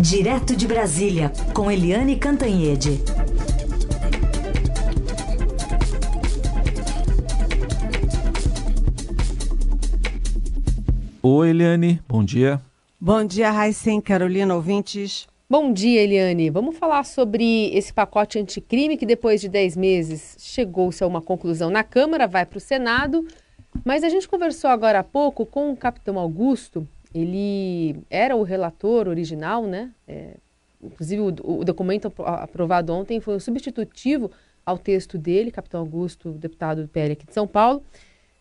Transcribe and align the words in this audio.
Direto 0.00 0.56
de 0.56 0.66
Brasília, 0.66 1.30
com 1.52 1.70
Eliane 1.70 2.16
Cantanhede. 2.16 3.02
Oi, 11.22 11.50
Eliane, 11.50 12.00
bom 12.08 12.24
dia. 12.24 12.62
Bom 12.98 13.22
dia, 13.22 13.50
Raíssen, 13.50 14.00
Carolina, 14.00 14.54
ouvintes. 14.54 15.28
Bom 15.48 15.70
dia, 15.70 16.00
Eliane. 16.00 16.48
Vamos 16.48 16.78
falar 16.78 17.04
sobre 17.04 17.68
esse 17.76 17.92
pacote 17.92 18.38
anticrime 18.38 18.96
que 18.96 19.04
depois 19.04 19.38
de 19.38 19.50
10 19.50 19.76
meses 19.76 20.34
chegou-se 20.38 21.04
a 21.04 21.06
uma 21.06 21.20
conclusão 21.20 21.68
na 21.68 21.84
Câmara, 21.84 22.26
vai 22.26 22.46
para 22.46 22.56
o 22.56 22.60
Senado. 22.60 23.28
Mas 23.84 24.02
a 24.02 24.08
gente 24.08 24.26
conversou 24.26 24.70
agora 24.70 25.00
há 25.00 25.04
pouco 25.04 25.44
com 25.44 25.70
o 25.70 25.76
capitão 25.76 26.18
Augusto, 26.18 26.88
ele 27.14 28.02
era 28.08 28.36
o 28.36 28.42
relator 28.42 29.08
original, 29.08 29.64
né? 29.64 29.90
É, 30.06 30.36
inclusive, 30.82 31.20
o, 31.20 31.60
o, 31.60 31.64
documento 31.64 32.12
aprovado 32.18 32.92
ontem 32.92 33.20
foi 33.20 33.36
o 33.36 33.40
substitutivo 33.40 34.30
ao 34.64 34.78
texto 34.78 35.18
dele, 35.18 35.50
capitão 35.50 35.80
Augusto, 35.80 36.30
deputado 36.32 36.82
do 36.82 36.88
PL 36.88 37.12
aqui 37.12 37.26
de 37.26 37.34
São 37.34 37.46
Paulo, 37.46 37.82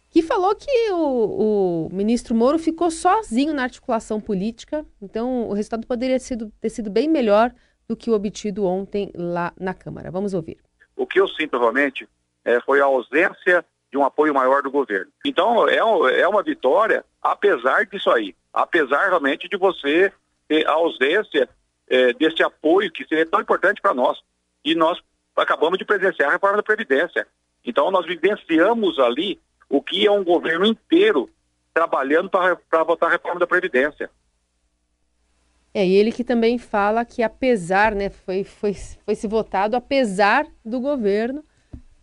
que 0.10 0.22
falou 0.22 0.56
que 0.56 0.92
o, 0.92 1.88
o 1.88 1.90
ministro 1.92 2.36
Moro 2.36 2.58
ficou 2.58 2.90
sozinho 2.90 3.54
na 3.54 3.64
articulação 3.64 4.20
política, 4.20 4.86
então 5.02 5.48
o 5.48 5.54
resultado 5.54 5.86
poderia 5.86 6.20
sido, 6.20 6.52
ter 6.60 6.70
sido 6.70 6.90
bem 6.90 7.08
melhor 7.08 7.54
do 7.88 7.96
que 7.96 8.10
o 8.10 8.14
obtido 8.14 8.66
ontem 8.66 9.12
lá 9.16 9.52
na 9.60 9.74
Câmara. 9.74 10.12
Vamos 10.12 10.34
ouvir. 10.34 10.58
O 10.96 11.08
que 11.08 11.20
eu 11.20 11.28
sinto 11.28 11.58
realmente 11.58 12.08
é, 12.46 12.60
foi 12.62 12.82
a 12.82 12.86
ausência 12.86 13.66
de 13.92 13.98
um 13.98 14.04
apoio 14.04 14.34
maior 14.34 14.62
do 14.62 14.70
governo. 14.70 15.12
Então, 15.26 15.68
é, 15.68 15.78
é 15.78 16.28
uma 16.28 16.44
vitória, 16.44 17.04
apesar 17.22 17.86
disso 17.86 18.10
aí 18.12 18.36
apesar 18.54 19.10
realmente 19.10 19.48
de 19.48 19.58
você 19.58 20.12
ter 20.48 20.68
a 20.68 20.72
ausência 20.72 21.50
é, 21.88 22.14
desse 22.14 22.44
apoio 22.44 22.92
que 22.92 23.06
seria 23.08 23.26
tão 23.26 23.42
importante 23.42 23.82
para 23.82 23.94
nós. 23.94 24.20
E 24.64 24.76
nós 24.76 25.00
acabamos 25.36 25.78
de 25.78 25.86
presenciar 25.86 26.30
a 26.30 26.34
reforma 26.34 26.58
da 26.58 26.64
Previdência. 26.64 27.28
Então, 27.64 27.92
nós 27.92 28.06
vivenciamos 28.06 29.00
ali 29.00 29.40
o 29.70 29.82
que 29.82 30.06
é 30.06 30.12
um 30.12 30.24
governo 30.24 30.66
inteiro 30.66 31.30
trabalhando 31.74 32.30
para 32.30 32.84
votar 32.84 33.10
a 33.10 33.12
reforma 33.14 33.40
da 33.40 33.48
Previdência. 33.48 34.10
É, 35.74 35.88
ele 35.88 36.12
que 36.12 36.24
também 36.24 36.58
fala 36.58 37.06
que 37.06 37.22
apesar, 37.22 37.94
né, 37.94 38.10
foi, 38.10 38.44
foi, 38.44 38.74
foi 38.74 39.16
se 39.16 39.28
votado 39.28 39.76
apesar 39.76 40.48
do 40.66 40.80
governo, 40.80 41.44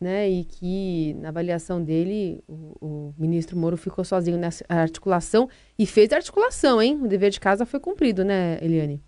né, 0.00 0.28
e 0.28 0.44
que 0.44 1.14
na 1.14 1.28
avaliação 1.28 1.82
dele 1.82 2.42
o, 2.46 2.76
o, 2.80 3.14
ministro 3.18 3.56
Moro 3.56 3.76
ficou 3.76 4.04
sozinho 4.04 4.36
nessa 4.36 4.64
articulação 4.68 5.48
e 5.78 5.86
fez 5.86 6.12
a 6.12 6.16
articulação, 6.16 6.80
hein? 6.80 7.00
O 7.02 7.08
dever 7.08 7.30
de 7.30 7.40
casa 7.40 7.64
foi 7.64 7.80
cumprido, 7.80 8.24
né, 8.24 8.58
Eliane? 8.60 9.02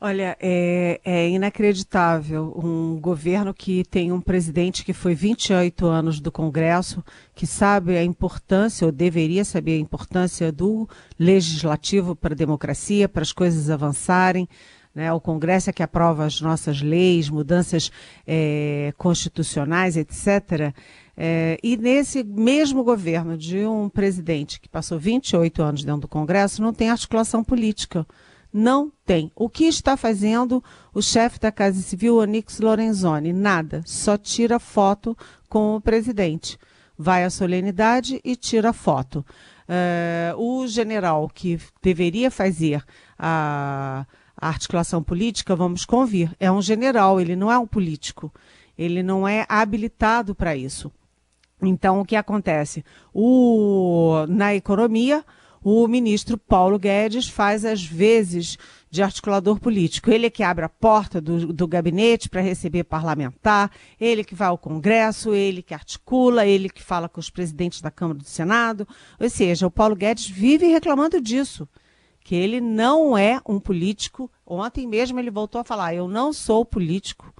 Olha, 0.00 0.36
é, 0.40 1.00
é, 1.04 1.28
inacreditável 1.28 2.54
um 2.56 3.00
governo 3.00 3.52
que 3.52 3.82
tem 3.82 4.12
um 4.12 4.20
presidente 4.20 4.84
que 4.84 4.92
foi 4.92 5.12
28 5.12 5.86
anos 5.86 6.20
do 6.20 6.30
Congresso, 6.30 7.02
que 7.34 7.44
sabe 7.48 7.96
a 7.96 8.04
importância, 8.04 8.86
ou 8.86 8.92
deveria 8.92 9.44
saber 9.44 9.72
a 9.72 9.80
importância 9.80 10.52
do 10.52 10.88
legislativo 11.18 12.14
para 12.14 12.32
a 12.32 12.36
democracia, 12.36 13.08
para 13.08 13.22
as 13.22 13.32
coisas 13.32 13.70
avançarem, 13.70 14.48
né? 14.98 15.12
O 15.12 15.20
Congresso 15.20 15.70
é 15.70 15.72
que 15.72 15.82
aprova 15.82 16.24
as 16.24 16.40
nossas 16.40 16.82
leis, 16.82 17.30
mudanças 17.30 17.88
é, 18.26 18.92
constitucionais, 18.98 19.96
etc. 19.96 20.74
É, 21.16 21.56
e 21.62 21.76
nesse 21.76 22.24
mesmo 22.24 22.82
governo 22.82 23.38
de 23.38 23.64
um 23.64 23.88
presidente 23.88 24.60
que 24.60 24.68
passou 24.68 24.98
28 24.98 25.62
anos 25.62 25.84
dentro 25.84 26.00
do 26.00 26.08
Congresso, 26.08 26.60
não 26.60 26.74
tem 26.74 26.90
articulação 26.90 27.44
política. 27.44 28.04
Não 28.52 28.90
tem. 29.06 29.30
O 29.36 29.48
que 29.48 29.66
está 29.66 29.96
fazendo 29.96 30.64
o 30.92 31.00
chefe 31.00 31.38
da 31.38 31.52
Casa 31.52 31.80
Civil, 31.80 32.16
Onix 32.16 32.58
Lorenzoni? 32.58 33.32
Nada. 33.32 33.82
Só 33.86 34.16
tira 34.16 34.58
foto 34.58 35.16
com 35.48 35.76
o 35.76 35.80
presidente. 35.80 36.58
Vai 36.98 37.22
à 37.22 37.30
solenidade 37.30 38.20
e 38.24 38.34
tira 38.34 38.72
foto. 38.72 39.24
É, 39.68 40.34
o 40.36 40.66
general 40.66 41.30
que 41.32 41.60
deveria 41.80 42.32
fazer 42.32 42.82
a 43.16 44.04
a 44.40 44.48
articulação 44.48 45.02
política, 45.02 45.56
vamos 45.56 45.84
convir, 45.84 46.34
é 46.38 46.50
um 46.50 46.62
general, 46.62 47.20
ele 47.20 47.34
não 47.34 47.50
é 47.50 47.58
um 47.58 47.66
político. 47.66 48.32
Ele 48.78 49.02
não 49.02 49.26
é 49.26 49.44
habilitado 49.48 50.34
para 50.34 50.54
isso. 50.54 50.92
Então, 51.60 52.00
o 52.00 52.04
que 52.04 52.14
acontece? 52.14 52.84
O, 53.12 54.24
na 54.28 54.54
economia, 54.54 55.24
o 55.60 55.88
ministro 55.88 56.38
Paulo 56.38 56.78
Guedes 56.78 57.28
faz 57.28 57.64
as 57.64 57.84
vezes 57.84 58.56
de 58.88 59.02
articulador 59.02 59.58
político. 59.58 60.10
Ele 60.12 60.26
é 60.26 60.30
que 60.30 60.44
abre 60.44 60.64
a 60.64 60.68
porta 60.68 61.20
do, 61.20 61.52
do 61.52 61.66
gabinete 61.66 62.28
para 62.28 62.40
receber 62.40 62.84
parlamentar, 62.84 63.72
ele 64.00 64.22
que 64.22 64.36
vai 64.36 64.46
ao 64.46 64.56
Congresso, 64.56 65.34
ele 65.34 65.60
que 65.60 65.74
articula, 65.74 66.46
ele 66.46 66.68
que 66.68 66.82
fala 66.82 67.08
com 67.08 67.18
os 67.18 67.28
presidentes 67.28 67.80
da 67.80 67.90
Câmara 67.90 68.20
do 68.20 68.28
Senado. 68.28 68.86
Ou 69.18 69.28
seja, 69.28 69.66
o 69.66 69.70
Paulo 69.72 69.96
Guedes 69.96 70.30
vive 70.30 70.66
reclamando 70.66 71.20
disso 71.20 71.68
que 72.28 72.34
ele 72.36 72.60
não 72.60 73.16
é 73.16 73.40
um 73.48 73.58
político. 73.58 74.30
Ontem 74.46 74.86
mesmo 74.86 75.18
ele 75.18 75.30
voltou 75.30 75.62
a 75.62 75.64
falar: 75.64 75.94
eu 75.94 76.06
não 76.06 76.30
sou 76.30 76.62
político, 76.62 77.32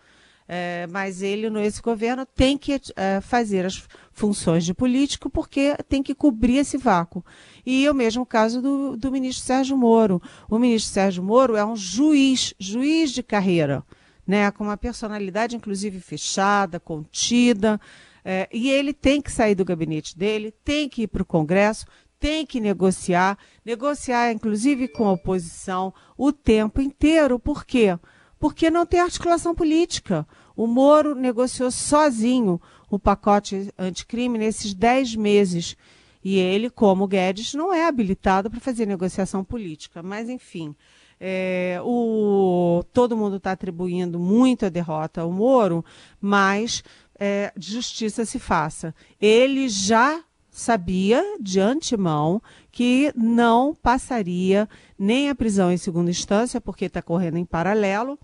é, 0.48 0.86
mas 0.86 1.20
ele, 1.20 1.50
nesse 1.50 1.82
governo, 1.82 2.24
tem 2.24 2.56
que 2.56 2.80
é, 2.96 3.20
fazer 3.20 3.66
as 3.66 3.86
funções 4.10 4.64
de 4.64 4.72
político 4.72 5.28
porque 5.28 5.76
tem 5.90 6.02
que 6.02 6.14
cobrir 6.14 6.56
esse 6.56 6.78
vácuo. 6.78 7.22
E 7.66 7.84
é 7.84 7.90
o 7.90 7.94
mesmo 7.94 8.24
caso 8.24 8.62
do, 8.62 8.96
do 8.96 9.12
ministro 9.12 9.44
Sérgio 9.44 9.76
Moro. 9.76 10.22
O 10.48 10.58
ministro 10.58 10.90
Sérgio 10.90 11.22
Moro 11.22 11.54
é 11.54 11.62
um 11.62 11.76
juiz, 11.76 12.54
juiz 12.58 13.10
de 13.10 13.22
carreira, 13.22 13.84
né, 14.26 14.50
com 14.50 14.64
uma 14.64 14.78
personalidade, 14.78 15.54
inclusive, 15.54 16.00
fechada, 16.00 16.80
contida. 16.80 17.78
É, 18.24 18.48
e 18.50 18.70
ele 18.70 18.94
tem 18.94 19.20
que 19.20 19.30
sair 19.30 19.54
do 19.54 19.66
gabinete 19.66 20.16
dele, 20.16 20.50
tem 20.64 20.88
que 20.88 21.02
ir 21.02 21.08
para 21.08 21.22
o 21.22 21.26
Congresso, 21.26 21.84
tem 22.18 22.44
que 22.44 22.60
negociar, 22.60 23.38
negociar 23.64 24.32
inclusive 24.32 24.88
com 24.88 25.08
a 25.08 25.12
oposição 25.12 25.92
o 26.16 26.32
tempo 26.32 26.80
inteiro. 26.80 27.38
Por 27.38 27.64
quê? 27.64 27.98
Porque 28.38 28.70
não 28.70 28.86
tem 28.86 29.00
articulação 29.00 29.54
política. 29.54 30.26
O 30.56 30.66
Moro 30.66 31.14
negociou 31.14 31.70
sozinho 31.70 32.60
o 32.90 32.98
pacote 32.98 33.72
anticrime 33.78 34.38
nesses 34.38 34.74
dez 34.74 35.14
meses. 35.14 35.76
E 36.22 36.36
ele, 36.38 36.68
como 36.68 37.06
Guedes, 37.06 37.54
não 37.54 37.72
é 37.72 37.86
habilitado 37.86 38.50
para 38.50 38.60
fazer 38.60 38.86
negociação 38.86 39.44
política. 39.44 40.02
Mas, 40.02 40.28
enfim, 40.28 40.74
é, 41.20 41.80
o, 41.82 42.84
todo 42.92 43.16
mundo 43.16 43.36
está 43.36 43.52
atribuindo 43.52 44.18
muito 44.18 44.66
a 44.66 44.68
derrota 44.68 45.22
ao 45.22 45.32
Moro, 45.32 45.84
mas 46.20 46.82
é, 47.18 47.52
justiça 47.56 48.24
se 48.24 48.38
faça. 48.38 48.94
Ele 49.20 49.68
já 49.68 50.22
sabia 50.58 51.22
de 51.40 51.60
antemão 51.60 52.42
que 52.72 53.12
não 53.14 53.74
passaria 53.74 54.68
nem 54.98 55.30
a 55.30 55.34
prisão 55.34 55.70
em 55.70 55.76
segunda 55.76 56.10
instância, 56.10 56.60
porque 56.60 56.86
está 56.86 57.00
correndo 57.00 57.38
em 57.38 57.44
paralelo, 57.44 58.18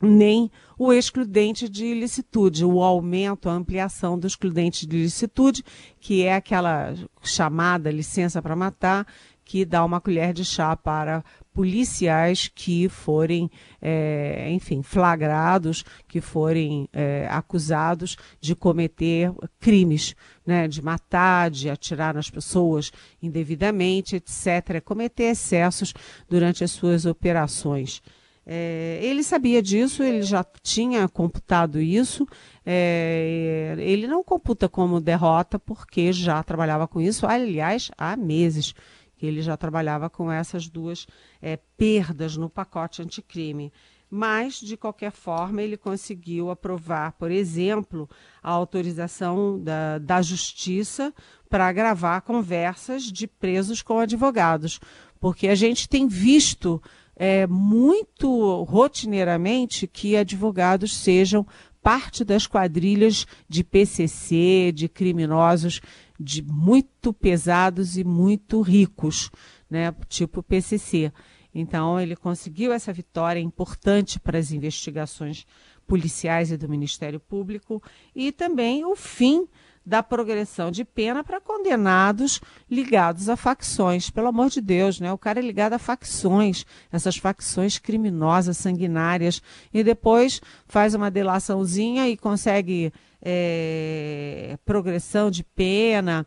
nem 0.00 0.50
o 0.78 0.90
excludente 0.90 1.68
de 1.68 1.84
ilicitude, 1.84 2.64
o 2.64 2.82
aumento, 2.82 3.50
a 3.50 3.52
ampliação 3.52 4.18
do 4.18 4.26
excludente 4.26 4.86
de 4.86 4.96
ilicitude, 4.96 5.62
que 6.00 6.22
é 6.22 6.34
aquela 6.34 6.94
chamada 7.22 7.90
licença 7.90 8.40
para 8.40 8.56
matar, 8.56 9.06
que 9.50 9.64
dá 9.64 9.84
uma 9.84 10.00
colher 10.00 10.32
de 10.32 10.44
chá 10.44 10.76
para 10.76 11.24
policiais 11.52 12.48
que 12.54 12.88
forem, 12.88 13.50
é, 13.82 14.48
enfim, 14.52 14.80
flagrados, 14.80 15.84
que 16.06 16.20
forem 16.20 16.88
é, 16.92 17.26
acusados 17.28 18.16
de 18.40 18.54
cometer 18.54 19.32
crimes, 19.58 20.14
né, 20.46 20.68
de 20.68 20.80
matar, 20.80 21.50
de 21.50 21.68
atirar 21.68 22.14
nas 22.14 22.30
pessoas 22.30 22.92
indevidamente, 23.20 24.14
etc., 24.14 24.80
cometer 24.84 25.24
excessos 25.24 25.92
durante 26.28 26.62
as 26.62 26.70
suas 26.70 27.04
operações. 27.04 28.00
É, 28.46 29.00
ele 29.02 29.22
sabia 29.22 29.60
disso, 29.60 30.02
ele 30.02 30.22
já 30.22 30.44
tinha 30.62 31.08
computado 31.08 31.80
isso. 31.80 32.26
É, 32.64 33.74
ele 33.78 34.06
não 34.06 34.22
computa 34.22 34.68
como 34.68 35.00
derrota 35.00 35.58
porque 35.58 36.12
já 36.12 36.40
trabalhava 36.42 36.86
com 36.86 37.00
isso, 37.00 37.26
aliás, 37.26 37.90
há 37.98 38.16
meses 38.16 38.74
que 39.20 39.26
ele 39.26 39.42
já 39.42 39.54
trabalhava 39.54 40.08
com 40.08 40.32
essas 40.32 40.66
duas 40.66 41.06
é, 41.42 41.58
perdas 41.76 42.38
no 42.38 42.48
pacote 42.48 43.02
anticrime. 43.02 43.70
Mas, 44.08 44.54
de 44.54 44.78
qualquer 44.78 45.12
forma, 45.12 45.60
ele 45.60 45.76
conseguiu 45.76 46.50
aprovar, 46.50 47.12
por 47.12 47.30
exemplo, 47.30 48.08
a 48.42 48.50
autorização 48.50 49.62
da, 49.62 49.98
da 49.98 50.22
Justiça 50.22 51.12
para 51.50 51.70
gravar 51.70 52.22
conversas 52.22 53.02
de 53.02 53.26
presos 53.26 53.82
com 53.82 53.98
advogados. 53.98 54.80
Porque 55.20 55.48
a 55.48 55.54
gente 55.54 55.86
tem 55.86 56.08
visto 56.08 56.82
é, 57.14 57.46
muito 57.46 58.62
rotineiramente 58.62 59.86
que 59.86 60.16
advogados 60.16 60.96
sejam 60.96 61.46
parte 61.82 62.24
das 62.24 62.46
quadrilhas 62.46 63.26
de 63.46 63.62
PCC, 63.62 64.72
de 64.74 64.88
criminosos 64.88 65.82
de 66.20 66.42
muito 66.42 67.14
pesados 67.14 67.96
e 67.96 68.04
muito 68.04 68.60
ricos, 68.60 69.30
né, 69.70 69.94
tipo 70.06 70.42
PCC. 70.42 71.10
Então, 71.54 71.98
ele 71.98 72.14
conseguiu 72.14 72.72
essa 72.72 72.92
vitória 72.92 73.40
importante 73.40 74.20
para 74.20 74.38
as 74.38 74.52
investigações 74.52 75.46
policiais 75.86 76.52
e 76.52 76.56
do 76.56 76.68
Ministério 76.68 77.18
Público 77.18 77.82
e 78.14 78.30
também 78.30 78.84
o 78.84 78.94
fim 78.94 79.48
da 79.84 80.02
progressão 80.02 80.70
de 80.70 80.84
pena 80.84 81.24
para 81.24 81.40
condenados 81.40 82.40
ligados 82.70 83.28
a 83.28 83.36
facções. 83.36 84.10
Pelo 84.10 84.28
amor 84.28 84.50
de 84.50 84.60
Deus, 84.60 85.00
né? 85.00 85.12
O 85.12 85.18
cara 85.18 85.40
é 85.40 85.42
ligado 85.42 85.72
a 85.72 85.78
facções, 85.78 86.64
essas 86.92 87.16
facções 87.16 87.78
criminosas, 87.78 88.58
sanguinárias, 88.58 89.42
e 89.72 89.82
depois 89.82 90.40
faz 90.66 90.94
uma 90.94 91.10
delaçãozinha 91.10 92.08
e 92.08 92.16
consegue 92.16 92.92
é, 93.22 94.58
progressão 94.64 95.30
de 95.30 95.44
pena. 95.44 96.26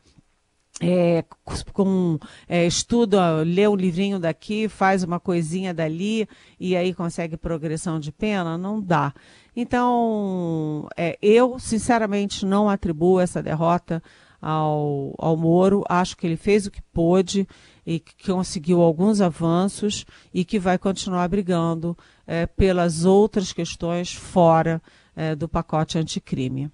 É, 0.81 1.23
com 1.71 2.17
é, 2.49 2.65
estuda, 2.65 3.43
lê 3.43 3.67
um 3.67 3.75
livrinho 3.75 4.19
daqui, 4.19 4.67
faz 4.67 5.03
uma 5.03 5.19
coisinha 5.19 5.71
dali 5.71 6.27
e 6.59 6.75
aí 6.75 6.95
consegue 6.95 7.37
progressão 7.37 7.99
de 7.99 8.11
pena? 8.11 8.57
Não 8.57 8.81
dá. 8.81 9.13
Então, 9.55 10.87
é, 10.97 11.17
eu, 11.21 11.59
sinceramente, 11.59 12.43
não 12.43 12.67
atribuo 12.67 13.19
essa 13.19 13.41
derrota 13.41 14.01
ao, 14.41 15.13
ao 15.17 15.37
Moro. 15.37 15.83
Acho 15.87 16.17
que 16.17 16.27
ele 16.27 16.35
fez 16.35 16.65
o 16.65 16.71
que 16.71 16.81
pôde 16.81 17.47
e 17.85 17.99
que 17.99 18.31
conseguiu 18.31 18.81
alguns 18.81 19.21
avanços 19.21 20.05
e 20.33 20.43
que 20.43 20.59
vai 20.59 20.77
continuar 20.77 21.27
brigando 21.29 21.97
é, 22.27 22.45
pelas 22.45 23.05
outras 23.05 23.53
questões 23.53 24.13
fora 24.13 24.81
é, 25.15 25.35
do 25.35 25.47
pacote 25.47 25.97
anticrime. 25.97 26.69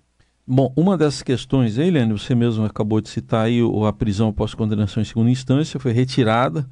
Bom, 0.51 0.73
uma 0.75 0.97
dessas 0.97 1.21
questões, 1.21 1.77
Eliane, 1.77 2.11
você 2.11 2.33
mesmo 2.33 2.65
acabou 2.65 2.99
de 2.99 3.07
citar 3.07 3.45
aí 3.45 3.59
a 3.87 3.93
prisão 3.93 4.29
após 4.29 4.55
condenação 4.55 4.99
em 4.99 5.05
segunda 5.05 5.29
instância, 5.29 5.79
foi 5.79 5.91
retirada 5.91 6.67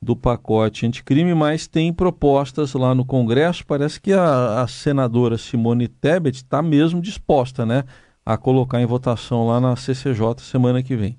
do 0.00 0.14
pacote 0.14 0.86
anticrime, 0.86 1.34
mas 1.34 1.66
tem 1.66 1.92
propostas 1.92 2.74
lá 2.74 2.94
no 2.94 3.04
Congresso. 3.04 3.66
Parece 3.66 4.00
que 4.00 4.12
a, 4.12 4.62
a 4.62 4.68
senadora 4.68 5.36
Simone 5.36 5.88
Tebet 5.88 6.36
está 6.36 6.62
mesmo 6.62 7.02
disposta 7.02 7.66
né, 7.66 7.82
a 8.24 8.36
colocar 8.36 8.80
em 8.80 8.86
votação 8.86 9.48
lá 9.48 9.60
na 9.60 9.74
CCJ 9.74 10.36
semana 10.38 10.80
que 10.80 10.94
vem. 10.94 11.18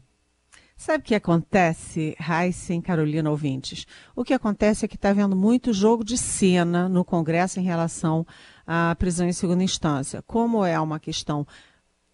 Sabe 0.77 0.99
o 0.99 1.03
que 1.03 1.15
acontece, 1.15 2.15
e 2.17 2.81
Carolina 2.81 3.29
ouvintes? 3.29 3.85
O 4.15 4.23
que 4.23 4.33
acontece 4.33 4.85
é 4.85 4.87
que 4.87 4.95
está 4.95 5.09
havendo 5.09 5.35
muito 5.35 5.73
jogo 5.73 6.05
de 6.05 6.17
cena 6.17 6.87
no 6.87 7.03
Congresso 7.03 7.59
em 7.59 7.63
relação 7.63 8.25
à 8.65 8.95
prisão 8.95 9.27
em 9.27 9.33
segunda 9.33 9.61
instância. 9.61 10.21
Como 10.21 10.63
é 10.63 10.79
uma 10.79 11.01
questão 11.01 11.45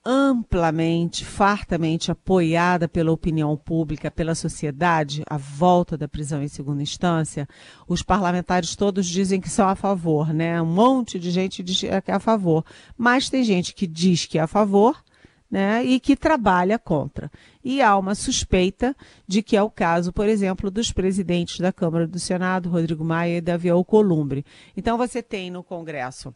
amplamente, 0.06 1.24
fartamente 1.24 2.12
apoiada 2.12 2.90
pela 2.90 3.12
opinião 3.12 3.56
pública, 3.56 4.12
pela 4.12 4.36
sociedade, 4.36 5.24
a 5.30 5.38
volta 5.38 5.98
da 5.98 6.08
prisão 6.08 6.44
em 6.44 6.48
segunda 6.48 6.84
instância, 6.84 7.48
os 7.88 8.04
parlamentares 8.04 8.76
todos 8.76 9.08
dizem 9.08 9.40
que 9.40 9.50
são 9.50 9.68
a 9.68 9.76
favor, 9.76 10.34
né? 10.34 10.62
Um 10.62 10.66
monte 10.66 11.18
de 11.18 11.32
gente 11.32 11.64
diz 11.64 11.80
que 11.80 11.88
é 11.88 12.14
a 12.14 12.20
favor, 12.20 12.66
mas 12.98 13.30
tem 13.30 13.44
gente 13.44 13.74
que 13.74 13.88
diz 13.88 14.26
que 14.26 14.38
é 14.38 14.42
a 14.42 14.48
favor, 14.48 15.02
né? 15.50 15.84
E 15.86 16.00
que 16.00 16.18
trabalha 16.18 16.78
contra. 16.78 17.32
E 17.64 17.82
há 17.82 17.98
uma 17.98 18.16
suspeita 18.16 18.96
de 19.26 19.42
que 19.42 19.56
é 19.56 19.62
o 19.64 19.70
caso, 19.70 20.12
por 20.12 20.28
exemplo, 20.28 20.70
dos 20.70 20.92
presidentes 20.92 21.60
da 21.60 21.72
Câmara 21.72 22.08
do 22.08 22.20
Senado, 22.20 22.70
Rodrigo 22.70 23.06
Maia 23.06 23.38
e 23.38 23.42
Davi 23.42 23.70
Alcolumbre. 23.70 24.46
Então 24.76 24.98
você 24.98 25.22
tem 25.22 25.50
no 25.50 25.64
Congresso 25.64 26.34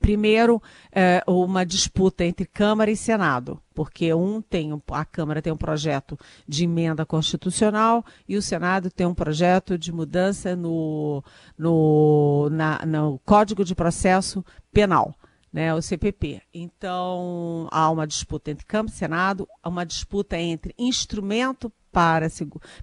Primeiro, 0.00 0.62
é, 0.92 1.22
uma 1.26 1.64
disputa 1.64 2.24
entre 2.24 2.46
Câmara 2.46 2.90
e 2.90 2.96
Senado, 2.96 3.60
porque 3.74 4.12
um 4.12 4.40
tem 4.40 4.70
a 4.90 5.04
Câmara 5.04 5.42
tem 5.42 5.52
um 5.52 5.56
projeto 5.56 6.18
de 6.46 6.64
emenda 6.64 7.06
constitucional 7.06 8.04
e 8.28 8.36
o 8.36 8.42
Senado 8.42 8.90
tem 8.90 9.06
um 9.06 9.14
projeto 9.14 9.78
de 9.78 9.92
mudança 9.92 10.54
no, 10.54 11.22
no, 11.56 12.48
na, 12.50 12.84
no 12.86 13.20
Código 13.24 13.64
de 13.64 13.74
Processo 13.74 14.44
Penal. 14.72 15.14
Né, 15.52 15.72
o 15.72 15.80
CPP. 15.80 16.42
Então, 16.52 17.68
há 17.70 17.88
uma 17.88 18.08
disputa 18.08 18.50
entre 18.50 18.66
Câmara 18.66 18.92
e 18.92 18.98
Senado, 18.98 19.48
há 19.62 19.68
uma 19.68 19.86
disputa 19.86 20.36
entre 20.36 20.74
instrumento 20.76 21.72
para 21.94 22.26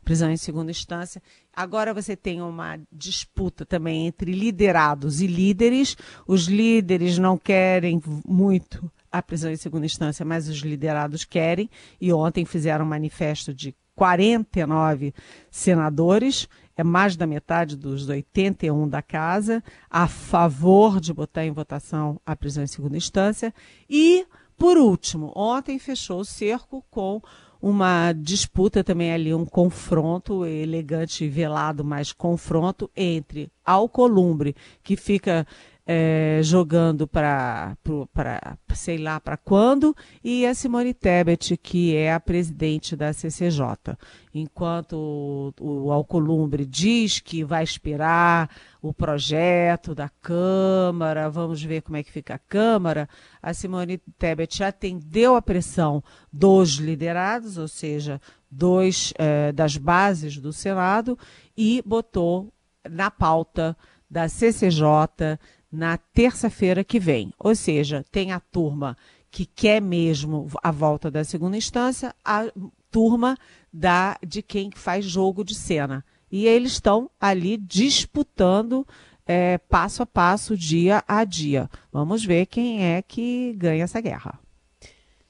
prisão 0.05 0.31
em 0.31 0.37
segunda 0.37 0.71
instância. 0.71 1.21
Agora 1.53 1.93
você 1.93 2.15
tem 2.15 2.41
uma 2.41 2.79
disputa 2.89 3.65
também 3.65 4.07
entre 4.07 4.31
liderados 4.31 5.19
e 5.19 5.27
líderes. 5.27 5.97
Os 6.25 6.45
líderes 6.45 7.17
não 7.17 7.37
querem 7.37 8.01
muito 8.25 8.89
a 9.11 9.21
prisão 9.21 9.51
em 9.51 9.57
segunda 9.57 9.85
instância, 9.85 10.25
mas 10.25 10.47
os 10.47 10.59
liderados 10.59 11.25
querem. 11.25 11.69
E 11.99 12.13
ontem 12.13 12.45
fizeram 12.45 12.85
um 12.85 12.87
manifesto 12.87 13.53
de 13.53 13.75
49 13.95 15.13
senadores, 15.51 16.47
é 16.77 16.83
mais 16.85 17.17
da 17.17 17.27
metade 17.27 17.75
dos 17.75 18.07
81 18.07 18.87
da 18.87 19.01
casa, 19.01 19.61
a 19.89 20.07
favor 20.07 21.01
de 21.01 21.13
botar 21.13 21.45
em 21.45 21.51
votação 21.51 22.19
a 22.25 22.33
prisão 22.33 22.63
em 22.63 22.67
segunda 22.67 22.95
instância. 22.95 23.53
E, 23.89 24.25
por 24.57 24.77
último, 24.77 25.33
ontem 25.35 25.77
fechou 25.77 26.21
o 26.21 26.25
cerco 26.25 26.81
com 26.89 27.21
uma 27.61 28.11
disputa 28.13 28.83
também 28.83 29.13
ali, 29.13 29.33
um 29.33 29.45
confronto 29.45 30.45
elegante 30.45 31.25
e 31.25 31.29
velado, 31.29 31.83
mas 31.83 32.11
confronto 32.11 32.89
entre 32.95 33.51
Alcolumbre, 33.63 34.55
que 34.83 34.95
fica 34.95 35.45
é, 35.93 36.39
jogando 36.41 37.05
para, 37.05 37.75
sei 38.73 38.97
lá, 38.97 39.19
para 39.19 39.35
quando, 39.35 39.93
e 40.23 40.45
a 40.45 40.53
Simone 40.53 40.93
Tebet, 40.93 41.57
que 41.57 41.93
é 41.93 42.13
a 42.13 42.19
presidente 42.19 42.95
da 42.95 43.11
CCJ. 43.11 43.97
Enquanto 44.33 44.93
o, 44.93 45.53
o 45.59 45.91
Alcolumbre 45.91 46.65
diz 46.65 47.19
que 47.19 47.43
vai 47.43 47.65
esperar 47.65 48.49
o 48.81 48.93
projeto 48.93 49.93
da 49.93 50.07
Câmara, 50.07 51.29
vamos 51.29 51.61
ver 51.61 51.81
como 51.81 51.97
é 51.97 52.03
que 52.03 52.11
fica 52.11 52.35
a 52.35 52.39
Câmara, 52.39 53.09
a 53.43 53.53
Simone 53.53 53.97
Tebet 54.17 54.63
atendeu 54.63 55.35
a 55.35 55.41
pressão 55.41 56.01
dos 56.31 56.75
liderados, 56.75 57.57
ou 57.57 57.67
seja, 57.67 58.21
dois 58.49 59.13
é, 59.17 59.51
das 59.51 59.75
bases 59.75 60.37
do 60.37 60.53
Senado, 60.53 61.19
e 61.57 61.83
botou 61.85 62.53
na 62.89 63.11
pauta 63.11 63.75
da 64.09 64.29
CCJ 64.29 65.37
na 65.71 65.97
terça-feira 65.97 66.83
que 66.83 66.99
vem. 66.99 67.33
Ou 67.39 67.55
seja, 67.55 68.05
tem 68.11 68.31
a 68.31 68.39
turma 68.39 68.97
que 69.29 69.45
quer 69.45 69.81
mesmo 69.81 70.47
a 70.61 70.71
volta 70.71 71.09
da 71.09 71.23
segunda 71.23 71.55
instância, 71.55 72.13
a 72.23 72.47
turma 72.91 73.37
da 73.71 74.17
de 74.25 74.41
quem 74.41 74.69
faz 74.75 75.05
jogo 75.05 75.43
de 75.43 75.55
cena. 75.55 76.03
E 76.29 76.45
eles 76.45 76.73
estão 76.73 77.09
ali 77.19 77.57
disputando 77.57 78.85
é, 79.25 79.57
passo 79.57 80.03
a 80.03 80.05
passo, 80.05 80.57
dia 80.57 81.03
a 81.07 81.23
dia. 81.23 81.69
Vamos 81.91 82.25
ver 82.25 82.47
quem 82.47 82.83
é 82.83 83.01
que 83.01 83.53
ganha 83.53 83.83
essa 83.83 84.01
guerra. 84.01 84.39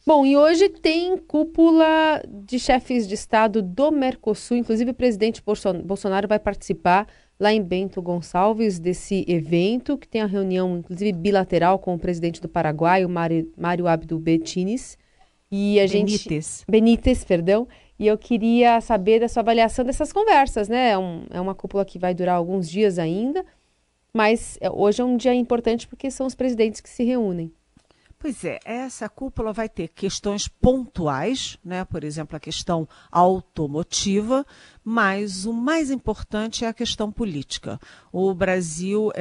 Bom, 0.06 0.26
e 0.26 0.36
hoje 0.36 0.68
tem 0.68 1.16
cúpula 1.16 2.24
de 2.28 2.58
chefes 2.58 3.08
de 3.08 3.14
Estado 3.14 3.62
do 3.62 3.92
Mercosul, 3.92 4.58
inclusive 4.58 4.90
o 4.90 4.96
presidente 4.96 5.44
Bolsonaro 5.86 6.28
vai 6.28 6.40
participar 6.40 7.08
lá 7.42 7.52
em 7.52 7.60
Bento 7.60 8.00
Gonçalves 8.04 8.78
desse 8.78 9.26
evento, 9.28 9.98
que 9.98 10.08
tem 10.08 10.22
a 10.22 10.28
reunião, 10.28 10.78
inclusive, 10.78 11.12
bilateral 11.12 11.80
com 11.80 11.96
o 11.96 12.00
presidente 12.00 12.40
do 12.40 12.48
Paraguai, 12.48 13.04
o 13.04 13.10
Mário 13.10 13.88
Abdo 13.88 14.20
Betines. 14.20 14.96
E 15.52 15.80
a 15.80 15.88
Benítez. 15.88 16.58
gente. 16.60 16.72
Benítez, 16.72 17.24
perdão. 17.24 17.68
E 17.98 18.06
eu 18.06 18.16
queria 18.16 18.80
saber 18.80 19.22
da 19.22 19.28
sua 19.28 19.42
avaliação 19.42 19.84
dessas 19.84 20.14
conversas, 20.14 20.70
né? 20.70 20.92
É, 20.92 20.98
um, 21.00 21.26
é 21.32 21.42
uma 21.42 21.56
cúpula 21.56 21.84
que 21.84 21.98
vai 21.98 22.14
durar 22.14 22.36
alguns 22.36 22.70
dias 22.70 23.00
ainda, 23.00 23.44
mas 24.14 24.60
é, 24.62 24.70
hoje 24.70 25.02
é 25.02 25.04
um 25.04 25.18
dia 25.18 25.34
importante 25.34 25.88
porque 25.88 26.12
são 26.12 26.28
os 26.28 26.36
presidentes 26.36 26.80
que 26.80 26.90
se 26.90 27.04
reúnem. 27.04 27.52
Pois 28.22 28.46
é, 28.46 28.60
essa 28.64 29.10
cúpula 29.10 29.52
vai 29.52 29.68
ter 29.68 29.88
questões 29.88 30.48
pontuais, 30.48 31.58
né? 31.66 31.84
por 31.84 32.04
exemplo, 32.04 32.38
a 32.38 32.40
questão 32.40 32.88
automotiva, 33.12 34.46
mas 34.84 35.48
o 35.48 35.52
mais 35.52 35.90
importante 35.90 36.64
é 36.64 36.68
a 36.68 36.74
questão 36.74 37.12
política. 37.12 37.80
O 38.12 38.32
Brasil 38.32 39.12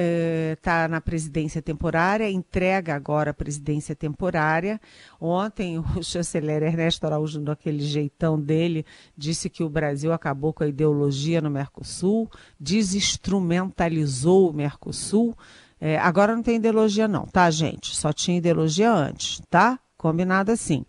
está 0.53 0.85
eh, 0.85 0.89
na 0.89 1.01
presidência 1.01 1.63
temporária, 1.63 2.31
entrega 2.31 2.95
agora 2.95 3.31
a 3.31 3.35
presidência 3.35 3.97
temporária. 3.97 4.79
Ontem, 5.19 5.79
o 5.97 6.03
chanceler 6.03 6.63
Ernesto 6.63 7.07
Araújo, 7.07 7.41
daquele 7.41 7.83
jeitão 7.83 8.39
dele, 8.39 8.85
disse 9.17 9.49
que 9.49 9.65
o 9.65 9.71
Brasil 9.71 10.13
acabou 10.13 10.53
com 10.53 10.63
a 10.63 10.69
ideologia 10.69 11.41
no 11.41 11.49
Mercosul, 11.49 12.31
desinstrumentalizou 12.61 14.51
o 14.51 14.53
Mercosul. 14.53 15.35
É, 15.81 15.99
agora 15.99 16.37
não 16.37 16.43
tem 16.43 16.57
ideologia, 16.57 17.09
não, 17.09 17.25
tá, 17.25 17.51
gente? 17.51 17.97
Só 17.97 18.13
tinha 18.13 18.37
ideologia 18.37 18.93
antes, 18.93 19.41
tá? 19.49 19.79
Combinado 19.97 20.53
assim. 20.53 20.85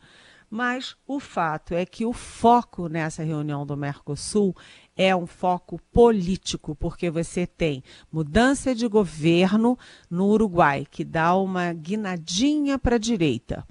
Mas 0.49 0.97
o 1.07 1.17
fato 1.17 1.73
é 1.73 1.85
que 1.85 2.05
o 2.05 2.11
foco 2.11 2.89
nessa 2.89 3.23
reunião 3.23 3.65
do 3.65 3.77
Mercosul 3.77 4.53
é 4.97 5.15
um 5.15 5.25
foco 5.25 5.79
político, 5.93 6.75
porque 6.75 7.09
você 7.09 7.47
tem 7.47 7.81
mudança 8.11 8.75
de 8.75 8.85
governo 8.85 9.79
no 10.09 10.27
Uruguai, 10.27 10.85
que 10.91 11.05
dá 11.05 11.33
uma 11.37 11.71
guinadinha 11.71 12.77
para 12.77 12.97
a 12.97 12.99
direita. 12.99 13.65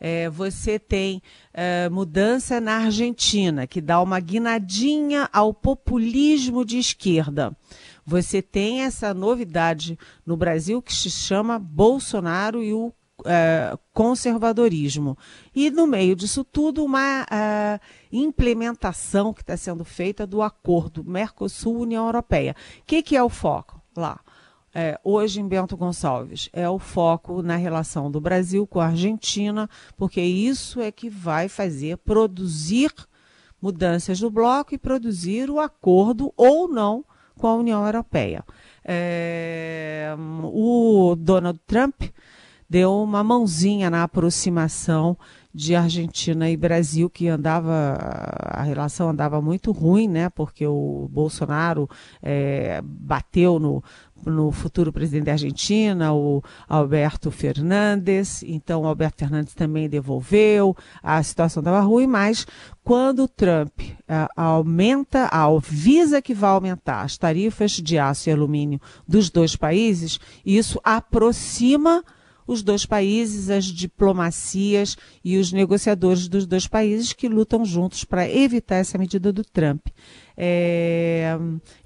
É, 0.00 0.28
você 0.28 0.76
tem 0.76 1.22
é, 1.52 1.88
mudança 1.88 2.60
na 2.60 2.78
Argentina, 2.78 3.64
que 3.64 3.80
dá 3.80 4.02
uma 4.02 4.18
guinadinha 4.18 5.30
ao 5.32 5.54
populismo 5.54 6.64
de 6.64 6.78
esquerda 6.78 7.56
você 8.04 8.42
tem 8.42 8.82
essa 8.82 9.14
novidade 9.14 9.98
no 10.24 10.36
Brasil 10.36 10.82
que 10.82 10.94
se 10.94 11.10
chama 11.10 11.58
Bolsonaro 11.58 12.62
e 12.62 12.72
o 12.72 12.92
é, 13.24 13.76
conservadorismo. 13.92 15.16
E 15.54 15.70
no 15.70 15.86
meio 15.86 16.16
disso 16.16 16.44
tudo, 16.44 16.84
uma 16.84 17.26
é, 17.30 17.80
implementação 18.12 19.32
que 19.32 19.40
está 19.40 19.56
sendo 19.56 19.84
feita 19.84 20.26
do 20.26 20.42
acordo 20.42 21.04
Mercosul-União 21.04 22.06
Europeia. 22.06 22.56
O 22.80 22.84
que, 22.84 23.02
que 23.02 23.16
é 23.16 23.22
o 23.22 23.28
foco 23.28 23.80
lá? 23.96 24.20
É, 24.76 24.98
hoje 25.04 25.40
em 25.40 25.46
Bento 25.46 25.76
Gonçalves 25.76 26.48
é 26.52 26.68
o 26.68 26.80
foco 26.80 27.42
na 27.42 27.54
relação 27.54 28.10
do 28.10 28.20
Brasil 28.20 28.66
com 28.66 28.80
a 28.80 28.86
Argentina, 28.86 29.70
porque 29.96 30.20
isso 30.20 30.80
é 30.80 30.90
que 30.90 31.08
vai 31.08 31.48
fazer 31.48 31.96
produzir 31.98 32.92
mudanças 33.62 34.20
no 34.20 34.30
bloco 34.30 34.74
e 34.74 34.78
produzir 34.78 35.48
o 35.48 35.60
acordo 35.60 36.34
ou 36.36 36.66
não 36.66 37.04
com 37.44 37.48
a 37.48 37.56
União 37.56 37.84
Europeia. 37.84 38.42
É, 38.82 40.14
o 40.44 41.14
Donald 41.14 41.60
Trump 41.66 42.04
deu 42.66 42.90
uma 43.02 43.22
mãozinha 43.22 43.90
na 43.90 44.02
aproximação 44.02 45.14
de 45.52 45.76
Argentina 45.76 46.48
e 46.48 46.56
Brasil, 46.56 47.10
que 47.10 47.28
andava, 47.28 47.98
a 48.00 48.62
relação 48.62 49.10
andava 49.10 49.42
muito 49.42 49.72
ruim, 49.72 50.08
né? 50.08 50.30
Porque 50.30 50.66
o 50.66 51.06
Bolsonaro 51.12 51.86
é, 52.22 52.80
bateu 52.82 53.58
no, 53.58 53.84
no 54.24 54.50
futuro 54.50 54.92
presidente 54.92 55.24
da 55.24 55.32
Argentina, 55.32 56.12
o 56.12 56.42
Alberto 56.68 57.30
Fernandes. 57.30 58.42
Então, 58.42 58.86
Alberto 58.86 59.18
Fernandes 59.18 59.54
também 59.54 59.88
devolveu. 59.88 60.76
A 61.02 61.22
situação 61.22 61.60
estava 61.60 61.80
ruim, 61.80 62.06
mas 62.06 62.46
quando 62.82 63.24
o 63.24 63.28
Trump 63.28 63.80
uh, 63.80 64.28
aumenta, 64.36 65.26
avisa 65.26 66.22
que 66.22 66.34
vai 66.34 66.50
aumentar 66.50 67.02
as 67.02 67.18
tarifas 67.18 67.72
de 67.72 67.98
aço 67.98 68.28
e 68.28 68.32
alumínio 68.32 68.80
dos 69.06 69.30
dois 69.30 69.56
países, 69.56 70.18
isso 70.44 70.80
aproxima 70.82 72.04
os 72.46 72.62
dois 72.62 72.84
países, 72.84 73.48
as 73.48 73.64
diplomacias 73.64 74.96
e 75.24 75.38
os 75.38 75.52
negociadores 75.52 76.28
dos 76.28 76.46
dois 76.46 76.66
países 76.66 77.12
que 77.12 77.28
lutam 77.28 77.64
juntos 77.64 78.04
para 78.04 78.28
evitar 78.28 78.76
essa 78.76 78.98
medida 78.98 79.32
do 79.32 79.42
Trump. 79.42 79.86
É, 80.36 81.36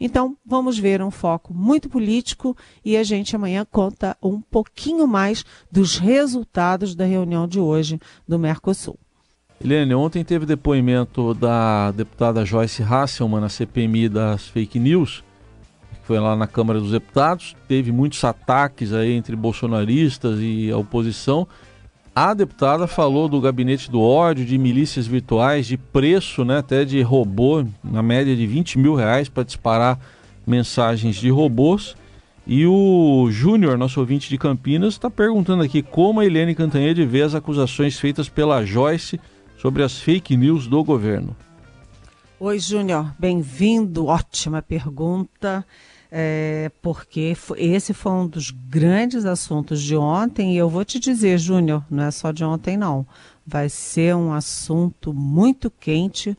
então, 0.00 0.36
vamos 0.44 0.78
ver 0.78 1.02
um 1.02 1.10
foco 1.10 1.52
muito 1.52 1.88
político 1.88 2.56
e 2.84 2.96
a 2.96 3.02
gente 3.02 3.36
amanhã 3.36 3.66
conta 3.70 4.16
um 4.22 4.40
pouquinho 4.40 5.06
mais 5.06 5.44
dos 5.70 5.98
resultados 5.98 6.94
da 6.94 7.04
reunião 7.04 7.46
de 7.46 7.60
hoje 7.60 8.00
do 8.26 8.38
Mercosul. 8.38 8.98
Helene, 9.62 9.94
ontem 9.94 10.24
teve 10.24 10.46
depoimento 10.46 11.34
da 11.34 11.90
deputada 11.90 12.44
Joyce 12.44 12.82
Hasselman 12.82 13.40
na 13.40 13.48
CPMI 13.48 14.08
das 14.08 14.46
fake 14.46 14.78
news 14.78 15.24
foi 16.08 16.18
lá 16.18 16.34
na 16.34 16.46
Câmara 16.46 16.80
dos 16.80 16.92
Deputados, 16.92 17.54
teve 17.68 17.92
muitos 17.92 18.24
ataques 18.24 18.94
aí 18.94 19.12
entre 19.12 19.36
bolsonaristas 19.36 20.38
e 20.40 20.70
a 20.70 20.78
oposição. 20.78 21.46
A 22.20 22.34
deputada 22.34 22.88
falou 22.88 23.28
do 23.28 23.40
gabinete 23.40 23.88
do 23.88 24.00
ódio, 24.02 24.44
de 24.44 24.58
milícias 24.58 25.06
virtuais, 25.06 25.68
de 25.68 25.76
preço, 25.76 26.44
né, 26.44 26.58
até 26.58 26.84
de 26.84 27.00
robô, 27.00 27.64
na 27.84 28.02
média 28.02 28.34
de 28.34 28.44
20 28.44 28.76
mil 28.76 28.96
reais 28.96 29.28
para 29.28 29.44
disparar 29.44 30.00
mensagens 30.44 31.14
de 31.14 31.30
robôs. 31.30 31.94
E 32.44 32.66
o 32.66 33.28
Júnior, 33.30 33.78
nosso 33.78 34.00
ouvinte 34.00 34.28
de 34.28 34.36
Campinas, 34.36 34.94
está 34.94 35.08
perguntando 35.08 35.62
aqui 35.62 35.80
como 35.80 36.18
a 36.18 36.26
Helene 36.26 36.56
Cantanhede 36.56 37.06
vê 37.06 37.22
as 37.22 37.36
acusações 37.36 38.00
feitas 38.00 38.28
pela 38.28 38.64
Joyce 38.64 39.20
sobre 39.56 39.84
as 39.84 40.00
fake 40.00 40.36
news 40.36 40.66
do 40.66 40.82
governo. 40.82 41.36
Oi, 42.40 42.58
Júnior, 42.58 43.14
bem-vindo. 43.16 44.06
Ótima 44.06 44.60
pergunta 44.60 45.64
é, 46.10 46.70
porque 46.80 47.36
esse 47.56 47.92
foi 47.92 48.12
um 48.12 48.26
dos 48.26 48.50
grandes 48.50 49.24
assuntos 49.24 49.82
de 49.82 49.96
ontem, 49.96 50.54
e 50.54 50.56
eu 50.56 50.68
vou 50.68 50.84
te 50.84 50.98
dizer, 50.98 51.38
Júnior, 51.38 51.84
não 51.90 52.04
é 52.04 52.10
só 52.10 52.32
de 52.32 52.44
ontem, 52.44 52.76
não. 52.76 53.06
Vai 53.46 53.68
ser 53.68 54.14
um 54.14 54.32
assunto 54.32 55.12
muito 55.12 55.70
quente 55.70 56.36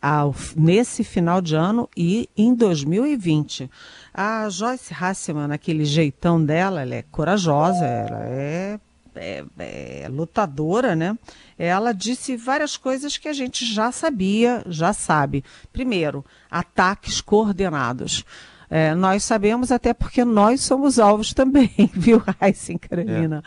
ao, 0.00 0.34
nesse 0.56 1.04
final 1.04 1.40
de 1.40 1.54
ano 1.54 1.88
e 1.96 2.28
em 2.36 2.54
2020. 2.54 3.70
A 4.12 4.48
Joyce 4.48 4.92
Hasselman, 4.92 5.52
aquele 5.52 5.84
jeitão 5.84 6.42
dela, 6.42 6.82
ela 6.82 6.94
é 6.94 7.02
corajosa, 7.02 7.84
ela 7.84 8.24
é, 8.24 8.80
é, 9.14 9.44
é 9.58 10.08
lutadora, 10.08 10.96
né? 10.96 11.16
Ela 11.58 11.92
disse 11.92 12.36
várias 12.36 12.76
coisas 12.76 13.16
que 13.16 13.28
a 13.28 13.32
gente 13.32 13.64
já 13.64 13.92
sabia, 13.92 14.62
já 14.66 14.92
sabe. 14.92 15.44
Primeiro, 15.72 16.24
ataques 16.50 17.20
coordenados. 17.20 18.24
É, 18.68 18.94
nós 18.94 19.22
sabemos 19.22 19.70
até 19.70 19.94
porque 19.94 20.24
nós 20.24 20.60
somos 20.60 20.98
alvos 20.98 21.32
também, 21.32 21.70
viu, 21.94 22.22
Raíssa 22.40 22.76
Carolina? 22.78 23.42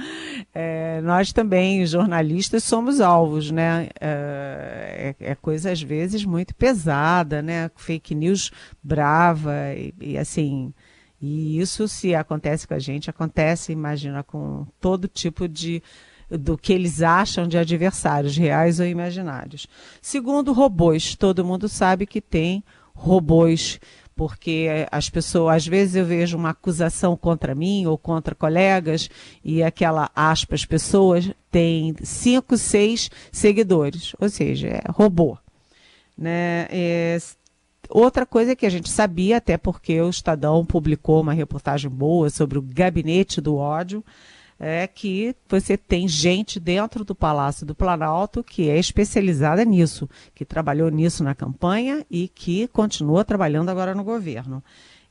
É. 0.54 0.98
É, 0.98 1.02
nós 1.02 1.34
também, 1.34 1.86
jornalistas, 1.86 2.64
somos 2.64 3.02
alvos, 3.02 3.52
né? 3.52 3.90
É, 4.00 5.16
é, 5.20 5.32
é, 5.32 5.36
coisa, 5.36 5.72
às 5.72 5.82
vezes, 5.82 6.24
muito 6.24 6.56
pesada, 6.56 7.42
né? 7.42 7.70
Fake 7.76 8.16
news 8.16 8.52
brava 8.82 9.74
e, 9.76 9.94
e, 10.00 10.18
assim... 10.18 10.74
E 11.22 11.60
isso, 11.60 11.86
se 11.86 12.16
acontece 12.16 12.66
com 12.66 12.74
a 12.74 12.80
gente, 12.80 13.10
acontece, 13.10 13.74
imagina, 13.74 14.24
com 14.24 14.66
todo 14.80 15.06
tipo 15.06 15.50
de 15.50 15.84
do 16.30 16.58
que 16.58 16.72
eles 16.72 17.02
acham 17.02 17.48
de 17.48 17.58
adversários, 17.58 18.38
reais 18.38 18.80
ou 18.80 18.86
imaginários. 18.86 19.68
Segundo, 20.02 20.54
robôs. 20.54 21.16
Todo 21.16 21.44
mundo 21.44 21.68
sabe 21.68 22.06
que 22.06 22.22
tem 22.22 22.64
robôs 22.94 23.80
porque 24.20 24.68
as 24.92 25.10
pessoas, 25.10 25.56
às 25.56 25.66
vezes 25.66 25.96
eu 25.96 26.06
vejo 26.06 26.36
uma 26.36 26.50
acusação 26.50 27.16
contra 27.16 27.56
mim 27.56 27.86
ou 27.86 27.98
contra 27.98 28.36
colegas 28.36 29.10
e 29.42 29.64
aquela 29.64 30.12
aspas 30.14 30.66
pessoas 30.66 31.32
tem 31.50 31.96
cinco, 32.04 32.58
seis 32.58 33.10
seguidores, 33.32 34.14
ou 34.20 34.28
seja, 34.28 34.68
é 34.68 34.82
robô, 34.90 35.38
né? 36.18 36.68
É, 36.70 37.18
outra 37.90 38.26
coisa 38.26 38.58
que 38.58 38.66
a 38.66 38.70
gente 38.70 38.90
sabia, 38.90 39.38
até 39.38 39.58
porque 39.58 40.02
o 40.02 40.10
Estadão 40.10 40.66
publicou 40.66 41.22
uma 41.22 41.32
reportagem 41.32 41.90
boa 41.90 42.30
sobre 42.30 42.58
o 42.58 42.62
gabinete 42.62 43.40
do 43.40 43.56
ódio, 43.56 44.04
é 44.60 44.86
que 44.86 45.36
você 45.48 45.78
tem 45.78 46.08
gente 46.08 46.60
dentro 46.60 47.06
do 47.06 47.16
Palácio 47.16 47.66
do 47.66 47.74
Planalto 47.74 48.44
que 48.44 48.70
é 48.70 48.78
especializada 48.78 49.64
nisso, 49.64 50.10
que 50.36 50.44
trabalhou 50.44 50.90
nisso 50.90 51.24
na 51.24 51.34
campanha 51.34 52.06
e 52.12 52.28
que 52.28 52.68
continua 52.68 53.24
trabalhando 53.24 53.70
agora 53.70 53.96
no 53.96 54.04
governo. 54.04 54.62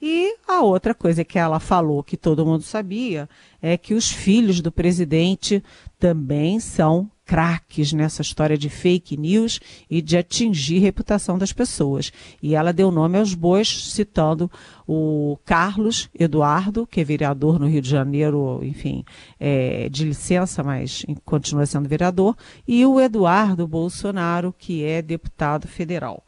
E 0.01 0.37
a 0.47 0.61
outra 0.61 0.95
coisa 0.95 1.25
que 1.25 1.39
ela 1.39 1.59
falou, 1.59 2.05
que 2.05 2.17
todo 2.17 2.47
mundo 2.47 2.63
sabia, 2.63 3.29
é 3.61 3.77
que 3.77 3.95
os 3.95 4.11
filhos 4.11 4.61
do 4.61 4.71
presidente 4.71 5.63
também 5.99 6.61
são 6.61 7.11
craques 7.29 7.93
nessa 7.93 8.23
história 8.23 8.57
de 8.57 8.71
fake 8.71 9.15
news 9.19 9.61
e 9.91 10.01
de 10.01 10.17
atingir 10.17 10.79
a 10.79 10.81
reputação 10.81 11.37
das 11.37 11.53
pessoas. 11.53 12.11
E 12.43 12.55
ela 12.55 12.73
deu 12.73 12.91
nome 12.91 13.19
aos 13.19 13.35
bois, 13.35 13.93
citando 13.93 14.51
o 14.87 15.39
Carlos 15.45 16.09
Eduardo, 16.19 16.87
que 16.87 17.03
é 17.03 17.05
vereador 17.05 17.61
no 17.61 17.69
Rio 17.69 17.83
de 17.83 17.91
Janeiro, 17.91 18.61
enfim, 18.63 19.05
é, 19.39 19.91
de 19.91 20.07
licença, 20.07 20.63
mas 20.65 21.05
continua 21.23 21.67
sendo 21.67 21.87
vereador, 21.87 22.35
e 22.67 22.87
o 22.87 22.99
Eduardo 22.99 23.69
Bolsonaro, 23.69 24.55
que 24.59 24.83
é 24.83 25.03
deputado 25.03 25.69
federal. 25.69 26.25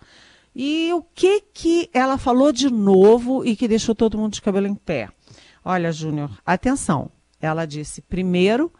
E 0.54 0.92
o 0.92 1.02
que 1.14 1.40
que 1.54 1.88
ela 1.95 2.19
falou 2.19 2.52
de 2.52 2.69
novo 2.69 3.42
e 3.42 3.57
que 3.57 3.66
deixou 3.66 3.95
todo 3.95 4.19
mundo 4.19 4.35
de 4.35 4.42
cabelo 4.42 4.66
em 4.66 4.75
pé? 4.75 5.09
Olha, 5.64 5.90
Júnior, 5.90 6.30
atenção. 6.45 7.11
Ela 7.40 7.64
disse, 7.64 8.02
primeiro, 8.02 8.71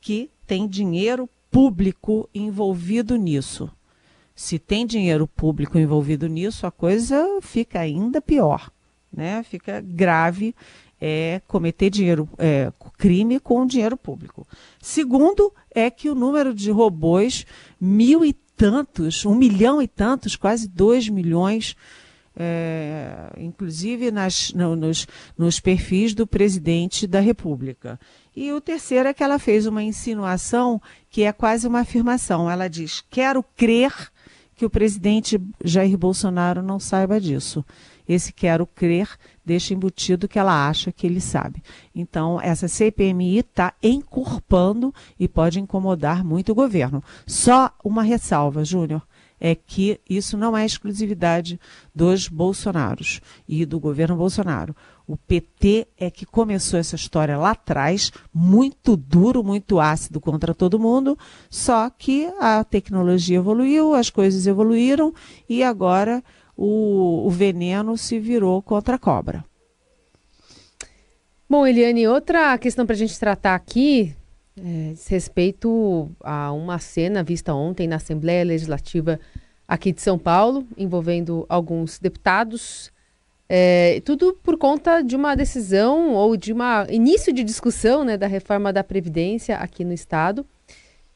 que 0.00 0.28
tem 0.44 0.66
dinheiro 0.66 1.30
público 1.50 2.28
envolvido 2.34 3.16
nisso. 3.16 3.70
Se 4.34 4.58
tem 4.58 4.86
dinheiro 4.86 5.26
público 5.26 5.78
envolvido 5.78 6.28
nisso, 6.28 6.66
a 6.66 6.70
coisa 6.70 7.40
fica 7.40 7.80
ainda 7.80 8.20
pior, 8.20 8.70
né? 9.12 9.42
Fica 9.42 9.80
grave 9.80 10.54
é 11.00 11.40
cometer 11.46 11.90
dinheiro, 11.90 12.28
é, 12.38 12.72
crime 12.96 13.38
com 13.38 13.66
dinheiro 13.66 13.96
público. 13.96 14.46
Segundo 14.80 15.52
é 15.70 15.90
que 15.90 16.10
o 16.10 16.14
número 16.14 16.52
de 16.52 16.70
robôs, 16.70 17.46
mil 17.80 18.24
e 18.24 18.32
tantos, 18.32 19.24
um 19.24 19.34
milhão 19.34 19.80
e 19.80 19.86
tantos, 19.86 20.34
quase 20.34 20.66
dois 20.66 21.08
milhões, 21.08 21.76
é, 22.36 23.32
inclusive 23.38 24.10
nas, 24.10 24.52
no, 24.52 24.74
nos, 24.74 25.06
nos 25.36 25.60
perfis 25.60 26.14
do 26.14 26.26
presidente 26.26 27.06
da 27.06 27.20
República. 27.20 27.98
E 28.40 28.52
o 28.52 28.60
terceiro 28.60 29.08
é 29.08 29.12
que 29.12 29.24
ela 29.24 29.36
fez 29.36 29.66
uma 29.66 29.82
insinuação 29.82 30.80
que 31.10 31.24
é 31.24 31.32
quase 31.32 31.66
uma 31.66 31.80
afirmação. 31.80 32.48
Ela 32.48 32.68
diz: 32.68 33.02
Quero 33.10 33.42
crer 33.42 33.92
que 34.54 34.64
o 34.64 34.70
presidente 34.70 35.40
Jair 35.64 35.98
Bolsonaro 35.98 36.62
não 36.62 36.78
saiba 36.78 37.20
disso. 37.20 37.64
Esse 38.08 38.32
quero 38.32 38.64
crer 38.64 39.08
deixa 39.44 39.74
embutido 39.74 40.28
que 40.28 40.38
ela 40.38 40.68
acha 40.68 40.92
que 40.92 41.04
ele 41.04 41.20
sabe. 41.20 41.60
Então, 41.92 42.40
essa 42.40 42.68
CPMI 42.68 43.38
está 43.38 43.74
encorpando 43.82 44.94
e 45.18 45.26
pode 45.26 45.58
incomodar 45.58 46.24
muito 46.24 46.52
o 46.52 46.54
governo. 46.54 47.02
Só 47.26 47.72
uma 47.82 48.04
ressalva, 48.04 48.64
Júnior. 48.64 49.02
É 49.40 49.54
que 49.54 50.00
isso 50.08 50.36
não 50.36 50.56
é 50.56 50.64
exclusividade 50.64 51.60
dos 51.94 52.28
Bolsonaros 52.28 53.20
e 53.48 53.64
do 53.64 53.78
governo 53.78 54.16
Bolsonaro. 54.16 54.74
O 55.06 55.16
PT 55.16 55.86
é 55.96 56.10
que 56.10 56.26
começou 56.26 56.78
essa 56.78 56.96
história 56.96 57.38
lá 57.38 57.52
atrás, 57.52 58.12
muito 58.32 58.96
duro, 58.96 59.42
muito 59.42 59.80
ácido 59.80 60.20
contra 60.20 60.54
todo 60.54 60.78
mundo, 60.78 61.18
só 61.48 61.88
que 61.88 62.30
a 62.38 62.62
tecnologia 62.62 63.38
evoluiu, 63.38 63.94
as 63.94 64.10
coisas 64.10 64.46
evoluíram 64.46 65.14
e 65.48 65.62
agora 65.62 66.22
o, 66.56 67.26
o 67.26 67.30
veneno 67.30 67.96
se 67.96 68.18
virou 68.18 68.60
contra 68.60 68.96
a 68.96 68.98
cobra. 68.98 69.44
Bom, 71.48 71.66
Eliane, 71.66 72.06
outra 72.06 72.58
questão 72.58 72.84
para 72.84 72.94
a 72.94 72.98
gente 72.98 73.18
tratar 73.18 73.54
aqui 73.54 74.14
é, 74.64 74.94
respeito 75.08 76.10
a 76.22 76.52
uma 76.52 76.78
cena 76.78 77.22
vista 77.22 77.54
ontem 77.54 77.86
na 77.86 77.96
Assembleia 77.96 78.44
Legislativa 78.44 79.18
aqui 79.66 79.92
de 79.92 80.00
São 80.00 80.18
Paulo, 80.18 80.66
envolvendo 80.76 81.44
alguns 81.48 81.98
deputados. 81.98 82.90
É, 83.50 84.02
tudo 84.04 84.38
por 84.42 84.58
conta 84.58 85.02
de 85.02 85.16
uma 85.16 85.34
decisão 85.34 86.14
ou 86.14 86.36
de 86.36 86.52
um 86.52 86.58
início 86.90 87.32
de 87.32 87.42
discussão 87.42 88.04
né, 88.04 88.16
da 88.16 88.26
reforma 88.26 88.72
da 88.72 88.84
Previdência 88.84 89.56
aqui 89.56 89.84
no 89.84 89.92
Estado. 89.92 90.44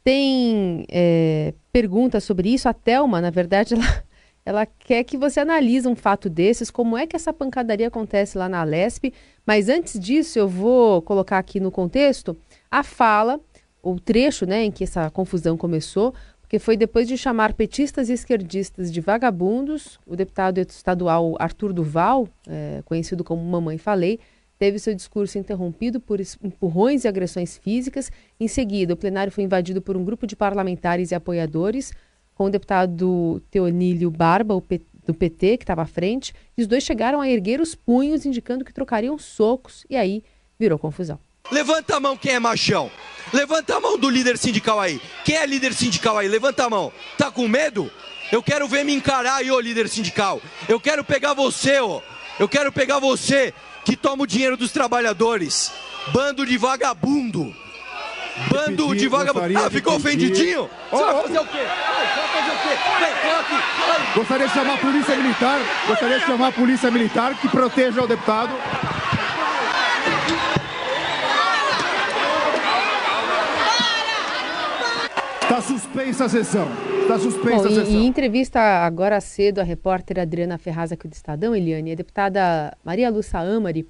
Tem 0.05 0.85
é, 0.91 1.55
perguntas 1.73 2.25
sobre 2.25 2.53
isso. 2.53 2.69
A 2.69 2.73
Thelma, 2.73 3.21
na 3.21 3.31
verdade, 3.31 3.73
ela, 3.75 4.05
ela 4.45 4.67
quer 4.67 5.05
que 5.05 5.17
você 5.17 5.41
analise 5.41 5.87
um 5.87 5.95
fato 5.95 6.29
desses, 6.29 6.71
como 6.71 6.97
é 6.97 7.07
que 7.07 7.17
essa 7.17 7.33
pancadaria 7.33 7.89
acontece 7.89 8.37
lá 8.37 8.49
na 8.49 8.65
Lesp. 8.65 9.13
Mas 9.47 9.69
antes 9.69 9.99
disso, 9.99 10.39
eu 10.39 10.49
vou 10.49 11.03
colocar 11.03 11.39
aqui 11.39 11.61
no 11.61 11.71
contexto 11.71 12.37
a 12.73 12.83
fala, 12.83 13.39
o 13.83 14.01
trecho 14.01 14.47
né, 14.47 14.65
em 14.65 14.71
que 14.71 14.85
essa 14.85 15.11
confusão 15.11 15.59
começou, 15.59 16.15
porque 16.41 16.59
foi 16.59 16.75
depois 16.75 17.07
de 17.07 17.19
chamar 17.19 17.53
petistas 17.53 18.09
e 18.09 18.15
esquerdistas 18.15 18.91
de 18.91 18.99
vagabundos, 18.99 20.01
o 20.07 20.17
deputado 20.17 20.59
estadual 20.59 21.37
Arthur 21.39 21.75
Duval, 21.75 22.27
é, 22.49 22.81
conhecido 22.87 23.23
como 23.23 23.45
Mamãe 23.45 23.77
Falei, 23.77 24.19
teve 24.59 24.79
seu 24.79 24.95
discurso 24.95 25.37
interrompido 25.37 26.01
por 26.01 26.19
empurrões 26.43 27.05
e 27.05 27.09
agressões 27.09 27.59
físicas. 27.59 28.11
Em 28.41 28.49
seguida, 28.49 28.95
o 28.95 28.97
plenário 28.97 29.31
foi 29.31 29.45
invadido 29.45 29.83
por 29.83 29.95
um 29.95 30.05
grupo 30.05 30.27
de 30.27 30.35
parlamentares 30.35 31.11
e 31.11 31.15
apoiadores, 31.15 31.93
com 32.35 32.45
o 32.45 32.51
deputado 32.51 33.43
Teonílio 33.51 34.11
Barba, 34.11 34.55
do 35.05 35.13
PT, 35.13 35.59
que 35.59 35.65
estava 35.65 35.83
à 35.83 35.87
frente, 35.87 36.33
e 36.57 36.63
os 36.63 36.67
dois 36.67 36.85
chegaram 36.85 37.21
a 37.21 37.29
erguer 37.29 37.61
os 37.61 37.75
punhos, 37.75 38.25
indicando 38.25 38.65
que 38.65 38.73
trocariam 38.73 39.19
socos, 39.19 39.85
e 39.91 39.97
aí 39.97 40.23
virou 40.59 40.79
confusão. 40.79 41.19
Levanta 41.51 41.97
a 41.97 42.01
mão 42.01 42.17
quem 42.17 42.33
é 42.35 42.39
machão. 42.39 42.91
Levanta 43.33 43.77
a 43.77 43.81
mão 43.81 43.99
do 43.99 44.09
líder 44.09 44.37
sindical 44.37 44.79
aí. 44.79 45.01
Quem 45.25 45.37
é 45.37 45.47
líder 45.47 45.73
sindical 45.75 46.19
aí? 46.19 46.29
Levanta 46.29 46.65
a 46.65 46.71
mão. 46.71 46.93
Tá 47.17 47.31
com 47.31 47.49
medo? 47.49 47.91
Eu 48.31 48.43
quero 48.43 48.69
ver 48.69 48.85
me 48.85 48.95
encarar 48.95 49.37
aí, 49.37 49.51
ô 49.51 49.59
líder 49.61 49.89
sindical. 49.89 50.41
Eu 50.69 50.81
quero 50.81 51.05
pegar 51.05 51.35
você, 51.35 51.81
ô. 51.81 52.03
Eu 52.39 52.49
quero 52.49 52.73
pegar 52.73 52.99
você 52.99 53.53
que 53.85 53.97
toma 53.97 54.23
o 54.25 54.27
dinheiro 54.27 54.57
dos 54.57 54.73
trabalhadores. 54.73 55.73
Bando 56.09 56.47
de 56.47 56.57
vagabundo. 56.57 57.55
Bando 58.49 58.95
de 58.95 59.09
vagabundo. 59.09 59.59
Ah, 59.59 59.71
ficou 59.71 59.97
ofendidinho? 59.97 60.71
Você 60.91 61.05
vai 61.05 61.23
fazer 61.23 61.39
o 61.39 61.47
quê? 61.47 61.59
Você 61.59 62.21
vai 62.21 62.29
fazer 62.33 62.51
o 62.51 62.63
quê? 62.63 62.79
Vem, 62.99 63.33
aqui. 63.33 64.15
Gostaria 64.15 64.49
de 64.49 64.55
chamar 64.55 64.75
a 64.75 64.79
polícia 64.79 65.17
militar. 65.17 65.61
Gostaria 65.87 66.19
de 66.19 66.27
chamar 66.27 66.49
a 66.49 66.53
polícia 66.53 66.91
militar 66.91 67.35
que 67.35 67.49
proteja 67.49 68.03
o 68.03 68.07
deputado. 68.07 68.53
Está 75.53 75.61
suspensa 75.61 76.25
a 76.25 76.29
sessão. 76.31 76.67
Está 77.03 77.19
suspensa 77.19 77.69
Bom, 77.69 77.75
a 77.75 77.85
sessão. 77.85 78.01
Em 78.01 78.07
entrevista 78.07 78.59
agora 78.59 79.21
cedo, 79.21 79.59
a 79.59 79.63
repórter 79.63 80.19
Adriana 80.19 80.57
Ferraz 80.57 80.91
aqui 80.93 81.07
do 81.07 81.13
Estadão, 81.13 81.55
Eliane, 81.55 81.93
a 81.93 81.95
deputada 81.95 82.75
Maria 82.83 83.11
Lúcia 83.11 83.39
Amari, 83.39 83.87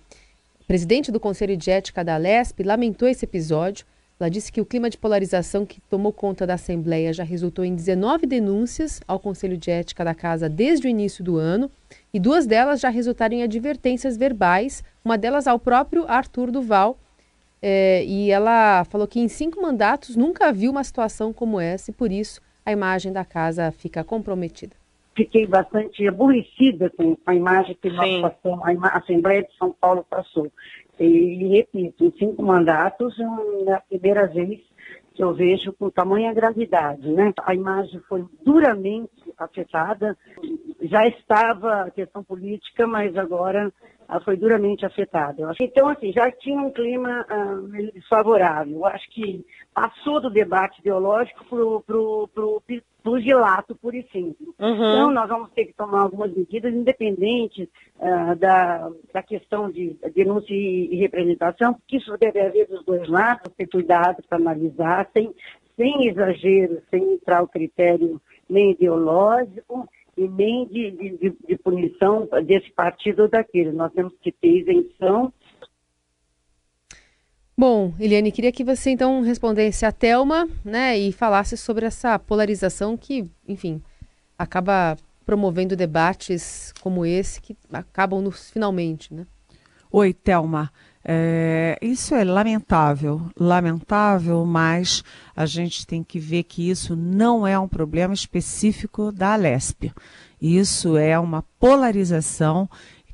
presidente 0.66 1.12
do 1.12 1.21
Conselho 1.21 1.57
de 1.57 1.71
Ética 1.71 2.02
da 2.02 2.16
Lesp, 2.16 2.64
lamentou 2.64 3.07
esse 3.07 3.25
episódio. 3.25 3.87
Ela 4.19 4.28
disse 4.28 4.50
que 4.50 4.61
o 4.61 4.66
clima 4.66 4.90
de 4.90 4.98
polarização 4.98 5.64
que 5.64 5.81
tomou 5.83 6.12
conta 6.12 6.44
da 6.44 6.55
Assembleia 6.55 7.12
já 7.12 7.22
resultou 7.22 7.64
em 7.64 7.77
19 7.77 8.27
denúncias 8.27 9.01
ao 9.07 9.20
Conselho 9.20 9.57
de 9.57 9.70
Ética 9.70 10.05
da 10.05 10.16
Casa 10.16 10.48
desde 10.48 10.88
o 10.88 10.90
início 10.90 11.22
do 11.22 11.37
ano, 11.37 11.70
e 12.12 12.18
duas 12.18 12.44
delas 12.44 12.81
já 12.81 12.88
resultaram 12.88 13.37
em 13.37 13.44
advertências 13.44 14.16
verbais, 14.16 14.83
uma 15.05 15.16
delas 15.16 15.46
ao 15.46 15.61
próprio 15.61 16.07
Arthur 16.09 16.51
Duval, 16.51 16.98
é, 17.62 18.05
e 18.05 18.31
ela 18.31 18.85
falou 18.85 19.07
que 19.07 19.20
em 19.20 19.29
cinco 19.29 19.62
mandatos 19.62 20.16
nunca 20.16 20.53
viu 20.53 20.72
uma 20.72 20.83
situação 20.83 21.33
como 21.33 21.61
essa 21.61 21.90
e 21.92 21.94
por 21.94 22.11
isso 22.11 22.40
a 22.66 22.72
imagem 22.72 23.12
da 23.12 23.25
casa 23.25 23.70
fica 23.70 24.03
comprometida. 24.03 24.75
Fiquei 25.14 25.46
bastante 25.46 26.07
aborrecida 26.09 26.90
com 26.90 27.16
a 27.27 27.35
imagem 27.35 27.77
que 27.81 27.90
nós 27.90 28.09
Sim. 28.09 28.22
passamos, 28.22 28.85
a 28.85 28.98
Assembleia 28.98 29.42
de 29.42 29.55
São 29.59 29.75
Paulo 29.79 30.05
passou. 30.09 30.51
E, 30.98 31.05
e 31.05 31.48
repito, 31.48 32.05
em 32.05 32.12
cinco 32.18 32.42
mandatos, 32.42 33.14
é 33.20 33.72
a 33.72 33.81
primeira 33.81 34.27
vez 34.27 34.61
que 35.14 35.22
eu 35.22 35.35
vejo 35.35 35.72
com 35.75 35.90
tamanha 35.90 36.33
gravidade. 36.33 37.07
Né? 37.09 37.33
A 37.42 37.55
imagem 37.55 38.01
foi 38.09 38.25
duramente 38.44 39.11
afetada, 39.38 40.16
já 40.83 41.07
estava 41.07 41.83
a 41.83 41.90
questão 41.90 42.23
política, 42.23 42.87
mas 42.87 43.16
agora 43.16 43.73
foi 44.21 44.37
duramente 44.37 44.85
afetada. 44.85 45.53
Então, 45.61 45.88
assim, 45.88 46.12
já 46.12 46.31
tinha 46.31 46.61
um 46.61 46.71
clima 46.71 47.25
uh, 47.31 47.92
desfavorável. 47.92 48.77
Eu 48.77 48.87
acho 48.87 49.09
que 49.11 49.45
passou 49.75 50.21
do 50.21 50.31
debate 50.31 50.81
ideológico 50.81 51.45
para 51.47 51.97
o 51.97 52.62
pugilato 53.03 53.75
puro 53.77 53.97
e 53.97 54.03
simples. 54.12 54.49
Uhum. 54.59 54.75
Então, 54.75 55.11
nós 55.11 55.29
vamos 55.29 55.51
ter 55.53 55.66
que 55.66 55.75
tomar 55.75 56.03
algumas 56.03 56.35
medidas, 56.35 56.73
independentes 56.73 57.68
uh, 57.99 58.37
da, 58.37 58.90
da 59.12 59.23
questão 59.23 59.71
de 59.71 59.97
denúncia 60.14 60.55
e, 60.55 60.97
representação, 60.97 61.75
porque 61.75 61.97
isso 61.97 62.16
deve 62.18 62.40
haver 62.40 62.68
dos 62.68 62.85
dois 62.85 63.09
lados, 63.09 63.53
ter 63.57 63.66
cuidado 63.66 64.23
para 64.29 64.38
analisar, 64.38 65.09
sem, 65.12 65.35
sem 65.77 66.09
exagero, 66.09 66.81
sem 66.90 67.14
entrar 67.14 67.42
o 67.42 67.49
critério 67.49 68.21
nem 68.52 68.72
ideológico, 68.72 69.88
e 70.16 70.28
nem 70.28 70.66
de, 70.66 70.90
de, 70.90 71.36
de, 71.48 71.58
punição 71.58 72.28
desse 72.44 72.70
partido 72.72 73.22
ou 73.22 73.28
daquele. 73.28 73.72
Nós 73.72 73.92
temos 73.92 74.12
que 74.20 74.30
ter 74.30 74.48
isenção. 74.48 75.32
Bom, 77.56 77.94
Eliane, 77.98 78.32
queria 78.32 78.52
que 78.52 78.64
você 78.64 78.90
então 78.90 79.20
respondesse 79.22 79.84
a 79.86 79.92
Telma, 79.92 80.48
né, 80.64 80.98
e 80.98 81.12
falasse 81.12 81.56
sobre 81.56 81.86
essa 81.86 82.18
polarização 82.18 82.96
que, 82.96 83.28
enfim, 83.46 83.82
acaba 84.38 84.96
promovendo 85.24 85.76
debates 85.76 86.72
como 86.82 87.06
esse 87.06 87.40
que 87.40 87.56
acabam 87.72 88.20
nos 88.20 88.50
finalmente, 88.50 89.14
né? 89.14 89.26
Oi, 89.90 90.12
Telma. 90.12 90.70
É, 91.04 91.76
isso 91.82 92.14
é 92.14 92.22
lamentável, 92.22 93.22
lamentável, 93.36 94.44
mas 94.46 95.02
a 95.34 95.46
gente 95.46 95.86
tem 95.86 96.02
que 96.04 96.18
ver 96.18 96.44
que 96.44 96.70
isso 96.70 96.94
não 96.94 97.46
é 97.46 97.58
um 97.58 97.66
problema 97.66 98.14
específico 98.14 99.10
da 99.10 99.32
Alesp. 99.32 99.92
Isso 100.40 100.96
é 100.96 101.18
uma 101.18 101.44
polarização 101.58 102.68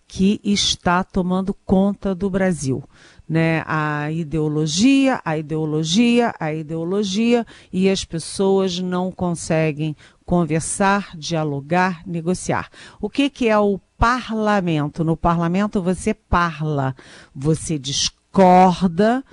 que 0.07 0.41
está 0.43 1.05
tomando 1.05 1.53
conta 1.53 2.15
do 2.15 2.31
Brasil. 2.31 2.83
Né? 3.29 3.63
A 3.67 4.11
ideologia, 4.11 5.21
a 5.23 5.37
ideologia, 5.37 6.35
a 6.41 6.53
ideologia, 6.53 7.47
e 7.71 7.91
as 7.91 8.05
pessoas 8.05 8.79
não 8.81 9.13
conseguem 9.13 9.95
conversar, 10.29 11.17
dialogar, 11.17 12.03
negociar. 12.07 12.69
O 13.01 13.09
que, 13.09 13.31
que 13.31 13.49
é 13.49 13.59
o 13.59 13.81
parlamento. 13.97 15.03
No 15.03 15.17
parlamento 15.17 15.81
você 15.81 16.13
parla, 16.13 16.95
você 17.35 17.79
discorda, 17.79 19.25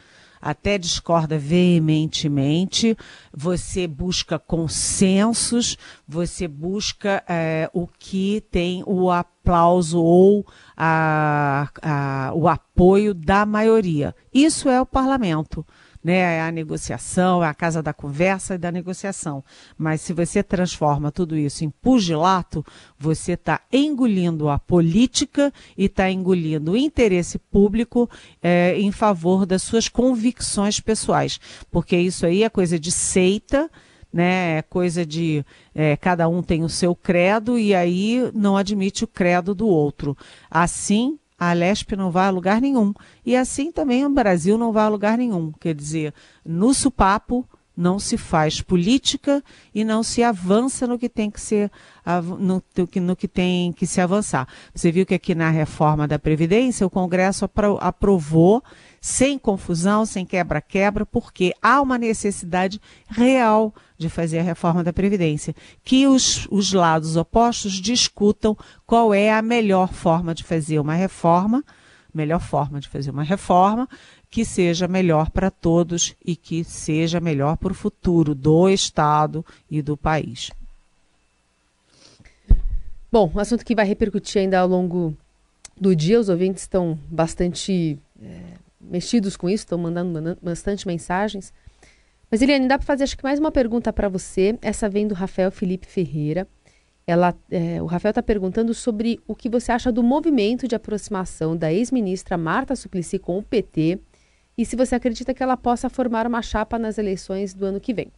até 0.42 0.78
discorda 0.78 1.38
veementemente, 1.38 2.98
você 3.36 3.88
busca 3.88 4.40
consensos, 4.40 5.78
você 6.08 6.48
busca 6.48 7.22
é, 7.28 7.70
o 7.74 7.88
que 7.88 8.42
tem 8.50 8.82
o 8.88 9.12
aplauso 9.12 10.02
ou 10.02 10.48
a, 10.78 11.68
a, 11.82 12.32
o 12.34 12.48
apoio 12.48 13.14
da 13.14 13.46
maioria. 13.46 14.16
Isso 14.34 14.70
é 14.70 14.80
o 14.80 14.86
parlamento 14.86 15.66
né? 16.06 16.38
É 16.38 16.42
a 16.42 16.52
negociação, 16.52 17.44
é 17.44 17.48
a 17.48 17.54
casa 17.56 17.82
da 17.82 17.92
conversa 17.92 18.54
e 18.54 18.60
da 18.60 18.72
negociação. 18.72 19.44
Mas 19.76 20.02
se 20.02 20.14
você 20.14 20.44
transforma 20.44 21.12
tudo 21.12 21.36
isso 21.36 21.66
em 21.66 21.72
pugilato, 21.72 22.64
você 22.96 23.32
está 23.32 23.60
engolindo 23.74 24.48
a 24.48 24.60
política 24.60 25.52
e 25.76 25.86
está 25.86 26.12
engolindo 26.12 26.74
o 26.74 26.78
interesse 26.78 27.40
público 27.40 28.08
é, 28.40 28.80
em 28.80 28.92
favor 28.92 29.48
das 29.48 29.64
suas 29.64 29.90
convicções 29.90 30.80
pessoais. 30.80 31.40
Porque 31.72 31.98
isso 31.98 32.28
aí 32.28 32.44
é 32.44 32.50
coisa 32.50 32.78
de 32.78 32.92
seita, 32.92 33.68
né? 34.14 34.60
É 34.60 34.62
coisa 34.62 35.04
de 35.04 35.44
é, 35.74 35.98
cada 35.98 36.30
um 36.30 36.44
tem 36.44 36.64
o 36.64 36.70
seu 36.70 36.96
credo 36.96 37.58
e 37.58 37.74
aí 37.74 38.30
não 38.32 38.56
admite 38.56 39.04
o 39.04 39.08
credo 39.08 39.56
do 39.56 39.68
outro. 39.68 40.16
Assim, 40.52 41.18
a 41.38 41.54
Lesp 41.54 41.94
não 41.94 42.12
vai 42.12 42.28
a 42.28 42.32
lugar 42.32 42.62
nenhum. 42.62 42.94
E 43.26 43.36
assim 43.36 43.72
também 43.72 44.06
o 44.06 44.10
Brasil 44.10 44.58
não 44.58 44.72
vai 44.72 44.86
a 44.86 44.90
lugar 44.90 45.18
nenhum. 45.18 45.52
Quer 45.60 45.74
dizer, 45.76 46.14
no 46.46 46.74
supapo 46.74 47.48
não 47.76 48.00
se 48.00 48.18
faz 48.18 48.62
política 48.62 49.44
e 49.74 49.84
não 49.84 50.02
se 50.02 50.24
avança 50.24 50.88
no 50.88 50.98
que 50.98 51.10
tem 51.10 51.30
que 51.30 51.42
ser 51.42 51.70
no, 52.40 52.64
no 53.02 53.16
que 53.16 53.28
tem 53.28 53.74
que 53.74 53.86
se 53.86 54.00
avançar. 54.00 54.48
Você 54.74 54.92
viu 54.92 55.06
que 55.06 55.14
aqui 55.14 55.36
na 55.36 55.50
reforma 55.50 56.08
da 56.08 56.18
Previdência 56.18 56.88
o 56.88 56.90
Congresso 56.90 57.50
aprovou 57.82 58.64
sem 59.06 59.38
confusão, 59.38 60.04
sem 60.04 60.26
quebra-quebra, 60.26 61.06
porque 61.06 61.54
há 61.62 61.80
uma 61.80 61.96
necessidade 61.96 62.82
real 63.08 63.72
de 64.00 64.10
fazer 64.10 64.40
a 64.40 64.42
reforma 64.42 64.84
da 64.84 64.92
Previdência. 64.92 65.56
Que 65.84 66.08
os, 66.08 66.48
os 66.50 66.74
lados 66.74 67.16
opostos 67.16 67.74
discutam 67.74 68.58
qual 68.84 69.14
é 69.14 69.32
a 69.32 69.44
melhor 69.44 69.94
forma 69.94 70.34
de 70.34 70.44
fazer 70.44 70.80
uma 70.80 70.96
reforma, 70.96 71.64
melhor 72.12 72.40
forma 72.40 72.80
de 72.80 72.90
fazer 72.90 73.12
uma 73.12 73.22
reforma, 73.22 73.88
que 74.28 74.44
seja 74.44 74.88
melhor 74.88 75.30
para 75.30 75.52
todos 75.52 76.16
e 76.26 76.36
que 76.36 76.64
seja 76.64 77.20
melhor 77.20 77.58
para 77.58 77.74
o 77.74 77.76
futuro 77.76 78.34
do 78.34 78.68
Estado 78.68 79.46
e 79.70 79.84
do 79.84 79.96
país. 79.96 80.50
Bom, 83.12 83.32
um 83.36 83.40
assunto 83.40 83.64
que 83.64 83.76
vai 83.76 83.86
repercutir 83.86 84.42
ainda 84.42 84.58
ao 84.58 84.68
longo 84.68 85.16
do 85.80 85.96
dia, 85.96 86.20
os 86.20 86.28
ouvintes 86.28 86.64
estão 86.64 86.98
bastante 87.08 88.00
é, 88.20 88.65
mexidos 88.90 89.36
com 89.36 89.50
isso, 89.50 89.64
estão 89.64 89.78
mandando 89.78 90.38
bastante 90.42 90.88
mensagens. 90.88 91.54
Mas, 92.30 92.42
Eliane, 92.42 92.68
dá 92.68 92.78
para 92.78 92.86
fazer 92.86 93.04
acho 93.04 93.18
que 93.18 93.24
mais 93.24 93.40
uma 93.40 93.52
pergunta 93.52 93.94
para 93.94 94.10
você. 94.10 94.58
Essa 94.62 94.90
vem 94.90 95.08
do 95.08 95.14
Rafael 95.14 95.52
Felipe 95.52 95.86
Ferreira. 95.86 96.48
Ela, 97.08 97.36
é, 97.52 97.82
o 97.82 97.86
Rafael 97.86 98.12
está 98.12 98.24
perguntando 98.24 98.74
sobre 98.74 99.20
o 99.28 99.36
que 99.36 99.48
você 99.48 99.72
acha 99.72 99.92
do 99.92 100.02
movimento 100.02 100.68
de 100.68 100.76
aproximação 100.76 101.56
da 101.56 101.72
ex-ministra 101.72 102.36
Marta 102.36 102.76
Suplicy 102.76 103.20
com 103.20 103.38
o 103.38 103.44
PT 103.44 104.00
e 104.58 104.66
se 104.66 104.76
você 104.76 104.96
acredita 104.96 105.34
que 105.34 105.44
ela 105.44 105.58
possa 105.58 105.90
formar 105.90 106.26
uma 106.26 106.42
chapa 106.42 106.80
nas 106.80 106.98
eleições 106.98 107.54
do 107.54 107.66
ano 107.66 107.80
que 107.80 107.94
vem. 107.94 108.12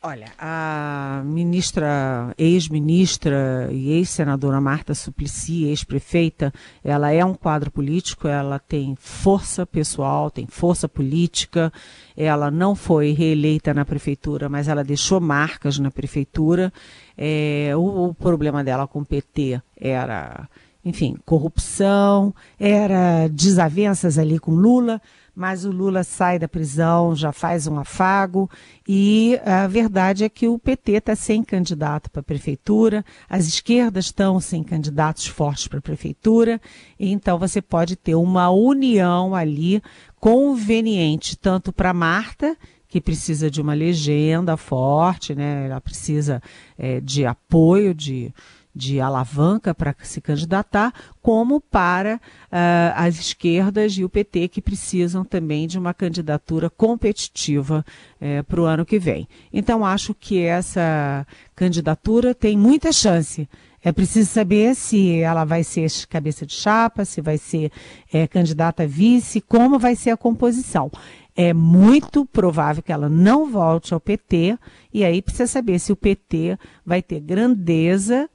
Olha, 0.00 0.32
a 0.38 1.22
ministra, 1.24 2.32
ex-ministra 2.38 3.68
e 3.72 3.90
ex-senadora 3.90 4.60
Marta 4.60 4.94
Suplicy, 4.94 5.64
ex-prefeita, 5.64 6.52
ela 6.84 7.10
é 7.10 7.24
um 7.24 7.34
quadro 7.34 7.68
político, 7.68 8.28
ela 8.28 8.60
tem 8.60 8.94
força 8.96 9.66
pessoal, 9.66 10.30
tem 10.30 10.46
força 10.46 10.88
política, 10.88 11.72
ela 12.16 12.48
não 12.48 12.76
foi 12.76 13.10
reeleita 13.10 13.74
na 13.74 13.84
prefeitura, 13.84 14.48
mas 14.48 14.68
ela 14.68 14.84
deixou 14.84 15.20
marcas 15.20 15.80
na 15.80 15.90
prefeitura. 15.90 16.72
É, 17.16 17.72
o, 17.74 18.10
o 18.10 18.14
problema 18.14 18.62
dela 18.62 18.86
com 18.86 19.00
o 19.00 19.04
PT 19.04 19.60
era 19.76 20.48
enfim, 20.84 21.16
corrupção, 21.26 22.34
era 22.58 23.28
desavenças 23.28 24.16
ali 24.16 24.38
com 24.38 24.52
Lula, 24.52 25.02
mas 25.38 25.64
o 25.64 25.70
Lula 25.70 26.02
sai 26.02 26.36
da 26.36 26.48
prisão, 26.48 27.14
já 27.14 27.30
faz 27.30 27.68
um 27.68 27.78
afago, 27.78 28.50
e 28.88 29.38
a 29.44 29.68
verdade 29.68 30.24
é 30.24 30.28
que 30.28 30.48
o 30.48 30.58
PT 30.58 30.92
está 30.94 31.14
sem 31.14 31.44
candidato 31.44 32.10
para 32.10 32.18
a 32.18 32.24
prefeitura, 32.24 33.04
as 33.30 33.46
esquerdas 33.46 34.06
estão 34.06 34.40
sem 34.40 34.64
candidatos 34.64 35.28
fortes 35.28 35.68
para 35.68 35.78
a 35.78 35.82
prefeitura, 35.82 36.60
então 36.98 37.38
você 37.38 37.62
pode 37.62 37.94
ter 37.94 38.16
uma 38.16 38.50
união 38.50 39.32
ali 39.32 39.80
conveniente, 40.18 41.36
tanto 41.36 41.72
para 41.72 41.94
Marta, 41.94 42.56
que 42.88 43.00
precisa 43.00 43.48
de 43.48 43.60
uma 43.60 43.74
legenda 43.74 44.56
forte, 44.56 45.36
né? 45.36 45.66
ela 45.66 45.80
precisa 45.80 46.42
é, 46.76 47.00
de 47.00 47.24
apoio, 47.24 47.94
de 47.94 48.34
de 48.78 49.00
alavanca 49.00 49.74
para 49.74 49.94
se 50.02 50.20
candidatar, 50.20 50.94
como 51.20 51.60
para 51.60 52.14
uh, 52.16 52.94
as 52.94 53.18
esquerdas 53.18 53.92
e 53.98 54.04
o 54.04 54.08
PT, 54.08 54.46
que 54.48 54.62
precisam 54.62 55.24
também 55.24 55.66
de 55.66 55.76
uma 55.76 55.92
candidatura 55.92 56.70
competitiva 56.70 57.84
uh, 58.22 58.44
para 58.44 58.60
o 58.60 58.64
ano 58.64 58.86
que 58.86 58.98
vem. 58.98 59.28
Então, 59.52 59.84
acho 59.84 60.14
que 60.14 60.40
essa 60.40 61.26
candidatura 61.56 62.32
tem 62.32 62.56
muita 62.56 62.92
chance. 62.92 63.48
É 63.82 63.92
preciso 63.92 64.30
saber 64.30 64.74
se 64.74 65.20
ela 65.20 65.44
vai 65.44 65.64
ser 65.64 65.90
cabeça 66.08 66.46
de 66.46 66.52
chapa, 66.52 67.04
se 67.04 67.20
vai 67.20 67.38
ser 67.38 67.72
é, 68.12 68.26
candidata 68.26 68.84
a 68.84 68.86
vice, 68.86 69.40
como 69.40 69.78
vai 69.78 69.96
ser 69.96 70.10
a 70.10 70.16
composição. 70.16 70.90
É 71.34 71.52
muito 71.52 72.26
provável 72.26 72.82
que 72.82 72.92
ela 72.92 73.08
não 73.08 73.50
volte 73.50 73.94
ao 73.94 74.00
PT, 74.00 74.58
e 74.92 75.04
aí 75.04 75.22
precisa 75.22 75.46
saber 75.46 75.78
se 75.78 75.92
o 75.92 75.96
PT 75.96 76.58
vai 76.84 77.00
ter 77.00 77.20
grandeza 77.20 78.28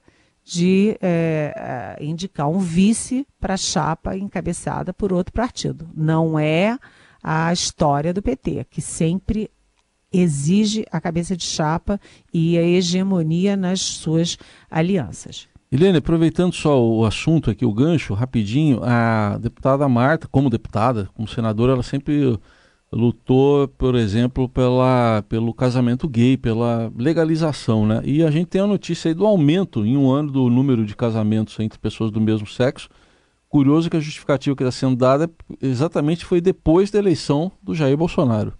de 0.44 0.96
é, 1.00 1.96
é, 1.98 2.04
indicar 2.04 2.48
um 2.48 2.58
vice 2.58 3.26
para 3.40 3.54
a 3.54 3.56
chapa 3.56 4.16
encabeçada 4.16 4.92
por 4.92 5.12
outro 5.12 5.32
partido. 5.32 5.88
Não 5.96 6.38
é 6.38 6.78
a 7.22 7.52
história 7.52 8.12
do 8.12 8.20
PT, 8.20 8.66
que 8.70 8.82
sempre 8.82 9.50
exige 10.12 10.84
a 10.92 11.00
cabeça 11.00 11.36
de 11.36 11.44
chapa 11.44 11.98
e 12.32 12.58
a 12.58 12.62
hegemonia 12.62 13.56
nas 13.56 13.80
suas 13.80 14.38
alianças. 14.70 15.48
Helene, 15.72 15.98
aproveitando 15.98 16.52
só 16.52 16.80
o 16.80 17.04
assunto 17.04 17.50
aqui, 17.50 17.64
o 17.64 17.72
gancho, 17.72 18.14
rapidinho, 18.14 18.80
a 18.84 19.38
deputada 19.38 19.88
Marta, 19.88 20.28
como 20.30 20.48
deputada, 20.48 21.08
como 21.14 21.26
senadora, 21.26 21.72
ela 21.72 21.82
sempre 21.82 22.38
lutou, 22.94 23.66
por 23.68 23.96
exemplo, 23.96 24.48
pela, 24.48 25.22
pelo 25.28 25.52
casamento 25.52 26.08
gay, 26.08 26.36
pela 26.36 26.92
legalização, 26.96 27.84
né? 27.84 28.00
E 28.04 28.22
a 28.22 28.30
gente 28.30 28.46
tem 28.46 28.60
a 28.60 28.66
notícia 28.66 29.08
aí 29.08 29.14
do 29.14 29.26
aumento 29.26 29.84
em 29.84 29.96
um 29.96 30.10
ano 30.10 30.30
do 30.30 30.48
número 30.48 30.86
de 30.86 30.94
casamentos 30.94 31.58
entre 31.58 31.78
pessoas 31.78 32.10
do 32.10 32.20
mesmo 32.20 32.46
sexo. 32.46 32.88
Curioso 33.48 33.90
que 33.90 33.96
a 33.96 34.00
justificativa 34.00 34.56
que 34.56 34.62
está 34.62 34.72
sendo 34.72 34.96
dada 34.96 35.30
exatamente 35.60 36.24
foi 36.24 36.40
depois 36.40 36.90
da 36.90 36.98
eleição 36.98 37.52
do 37.62 37.74
Jair 37.74 37.96
Bolsonaro. 37.96 38.52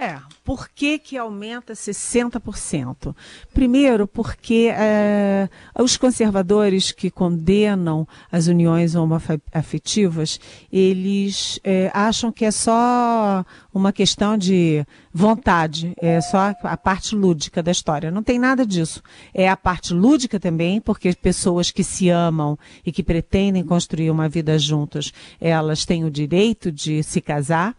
É, 0.00 0.16
por 0.44 0.68
que, 0.68 0.96
que 0.96 1.18
aumenta 1.18 1.72
60%? 1.72 3.12
Primeiro, 3.52 4.06
porque 4.06 4.70
é, 4.72 5.48
os 5.76 5.96
conservadores 5.96 6.92
que 6.92 7.10
condenam 7.10 8.06
as 8.30 8.46
uniões 8.46 8.94
homoafetivas, 8.94 10.38
eles 10.70 11.58
é, 11.64 11.90
acham 11.92 12.30
que 12.30 12.44
é 12.44 12.52
só 12.52 13.44
uma 13.74 13.92
questão 13.92 14.38
de 14.38 14.86
vontade, 15.12 15.92
é 16.00 16.20
só 16.20 16.54
a 16.62 16.76
parte 16.76 17.16
lúdica 17.16 17.60
da 17.60 17.72
história. 17.72 18.08
Não 18.08 18.22
tem 18.22 18.38
nada 18.38 18.64
disso. 18.64 19.02
É 19.34 19.48
a 19.48 19.56
parte 19.56 19.92
lúdica 19.92 20.38
também, 20.38 20.80
porque 20.80 21.12
pessoas 21.12 21.72
que 21.72 21.82
se 21.82 22.08
amam 22.08 22.56
e 22.86 22.92
que 22.92 23.02
pretendem 23.02 23.64
construir 23.64 24.12
uma 24.12 24.28
vida 24.28 24.56
juntas, 24.60 25.12
elas 25.40 25.84
têm 25.84 26.04
o 26.04 26.10
direito 26.10 26.70
de 26.70 27.02
se 27.02 27.20
casar 27.20 27.74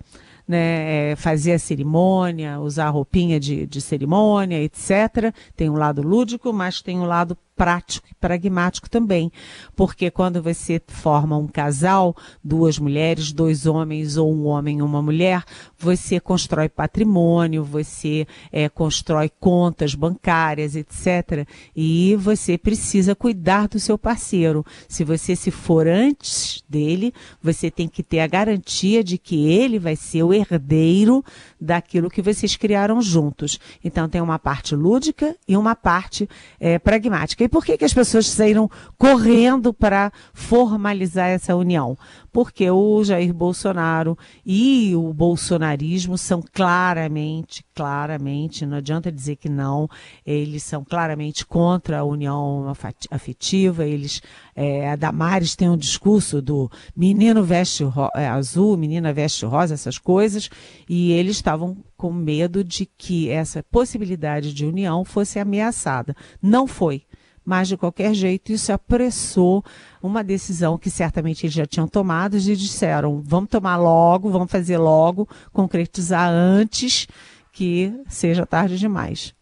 né, 0.50 1.12
é, 1.12 1.16
fazer 1.16 1.52
a 1.52 1.60
cerimônia, 1.60 2.60
usar 2.60 2.90
roupinha 2.90 3.40
de, 3.40 3.68
de 3.68 3.80
cerimônia, 3.80 4.60
etc. 4.64 5.32
Tem 5.56 5.70
um 5.70 5.76
lado 5.76 6.02
lúdico, 6.02 6.52
mas 6.52 6.82
tem 6.82 7.00
um 7.00 7.06
lado 7.06 7.38
prático 7.60 8.08
e 8.10 8.16
pragmático 8.16 8.90
também, 8.90 9.30
porque 9.76 10.10
quando 10.10 10.42
você 10.42 10.82
forma 10.88 11.36
um 11.36 11.46
casal, 11.46 12.16
duas 12.42 12.80
mulheres, 12.80 13.34
dois 13.34 13.66
homens 13.66 14.16
ou 14.16 14.34
um 14.34 14.46
homem 14.46 14.78
e 14.78 14.82
uma 14.82 15.02
mulher, 15.02 15.44
você 15.78 16.22
constrói 16.22 16.70
patrimônio, 16.70 17.66
você 17.66 18.26
é, 18.50 18.70
constrói 18.70 19.30
contas 19.42 19.94
bancárias, 19.94 20.74
etc. 20.74 21.46
E 21.76 22.16
você 22.16 22.58
precisa 22.58 23.14
cuidar 23.14 23.68
do 23.68 23.78
seu 23.78 23.98
parceiro. 23.98 24.66
Se 24.88 25.04
você 25.04 25.36
se 25.36 25.52
for 25.52 25.86
antes 25.86 26.64
dele, 26.70 27.14
você 27.44 27.70
tem 27.70 27.90
que 27.90 28.02
ter 28.02 28.22
a 28.22 28.28
garantia 28.28 29.04
de 29.04 29.18
que 29.18 29.52
ele 29.52 29.80
vai 29.80 29.98
ser 29.98 30.24
o 30.24 30.34
herdeiro 30.34 31.26
daquilo 31.60 32.10
que 32.10 32.22
vocês 32.22 32.56
criaram 32.56 33.02
juntos. 33.02 33.60
Então 33.84 34.08
tem 34.08 34.22
uma 34.22 34.40
parte 34.40 34.78
lúdica 34.78 35.36
e 35.46 35.58
uma 35.58 35.76
parte 35.76 36.30
é, 36.58 36.80
pragmática 36.80 37.49
por 37.50 37.66
que, 37.66 37.78
que 37.78 37.86
as 37.86 37.94
pessoas 37.94 38.28
saíram 38.28 38.70
correndo 38.98 39.74
para 39.74 40.12
formalizar 40.34 41.30
essa 41.30 41.56
união? 41.56 41.98
Porque 42.32 42.70
o 42.70 43.04
Jair 43.04 43.34
Bolsonaro 43.34 44.18
e 44.46 44.96
o 44.96 45.12
bolsonarismo 45.14 46.18
são 46.18 46.44
claramente, 46.54 47.66
claramente, 47.74 48.66
não 48.66 48.78
adianta 48.78 49.12
dizer 49.12 49.36
que 49.36 49.50
não, 49.50 49.90
eles 50.26 50.64
são 50.64 50.84
claramente 50.84 51.46
contra 51.46 52.00
a 52.00 52.04
união 52.04 52.72
afetiva, 53.10 53.86
eles, 53.86 54.22
é, 54.56 54.92
a 54.92 54.96
Damares 54.96 55.56
tem 55.56 55.70
um 55.70 55.78
discurso 55.78 56.42
do 56.42 56.70
menino 56.96 57.44
veste 57.44 57.84
é, 58.16 58.28
azul, 58.28 58.78
menina 58.78 59.12
veste 59.12 59.46
rosa, 59.46 59.74
essas 59.74 59.98
coisas, 59.98 60.50
e 60.88 61.12
eles 61.12 61.38
estavam 61.38 61.78
com 61.98 62.14
medo 62.14 62.64
de 62.64 62.86
que 62.86 63.30
essa 63.30 63.64
possibilidade 63.64 64.54
de 64.54 64.66
união 64.66 65.04
fosse 65.04 65.40
ameaçada. 65.40 66.16
Não 66.42 66.66
foi 66.66 67.04
mas 67.50 67.68
de 67.68 67.76
qualquer 67.76 68.14
jeito 68.14 68.52
isso 68.52 68.72
apressou 68.72 69.66
uma 70.04 70.24
decisão 70.24 70.78
que 70.78 70.88
certamente 70.88 71.48
eles 71.48 71.56
já 71.56 71.66
tinham 71.66 71.88
tomado 71.88 72.38
e 72.38 72.56
disseram: 72.56 73.24
vamos 73.26 73.50
tomar 73.50 73.76
logo, 73.76 74.30
vamos 74.30 74.52
fazer 74.52 74.78
logo, 74.78 75.28
concretizar 75.52 76.30
antes 76.30 77.08
que 77.52 77.92
seja 78.08 78.46
tarde 78.46 78.78
demais. 78.78 79.34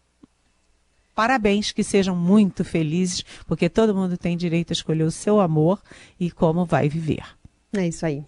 Parabéns, 1.14 1.70
que 1.70 1.84
sejam 1.84 2.16
muito 2.16 2.64
felizes, 2.64 3.22
porque 3.46 3.68
todo 3.68 3.94
mundo 3.94 4.16
tem 4.16 4.38
direito 4.38 4.70
a 4.70 4.72
escolher 4.72 5.04
o 5.04 5.10
seu 5.10 5.38
amor 5.38 5.78
e 6.18 6.30
como 6.30 6.64
vai 6.64 6.88
viver. 6.88 7.24
É 7.74 7.86
isso 7.86 8.06
aí. 8.06 8.24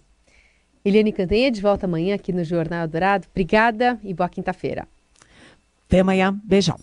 Eliane 0.85 1.11
Cantanha, 1.11 1.49
de 1.49 1.59
volta 1.59 1.87
amanhã 1.87 2.13
aqui 2.13 2.31
no 2.31 2.43
Jornal 2.43 2.87
Dourado. 2.87 3.25
Obrigada 3.31 3.99
e 4.03 4.13
boa 4.13 4.29
quinta-feira. 4.29 4.87
Até 5.87 6.01
amanhã. 6.01 6.39
Beijão. 6.43 6.79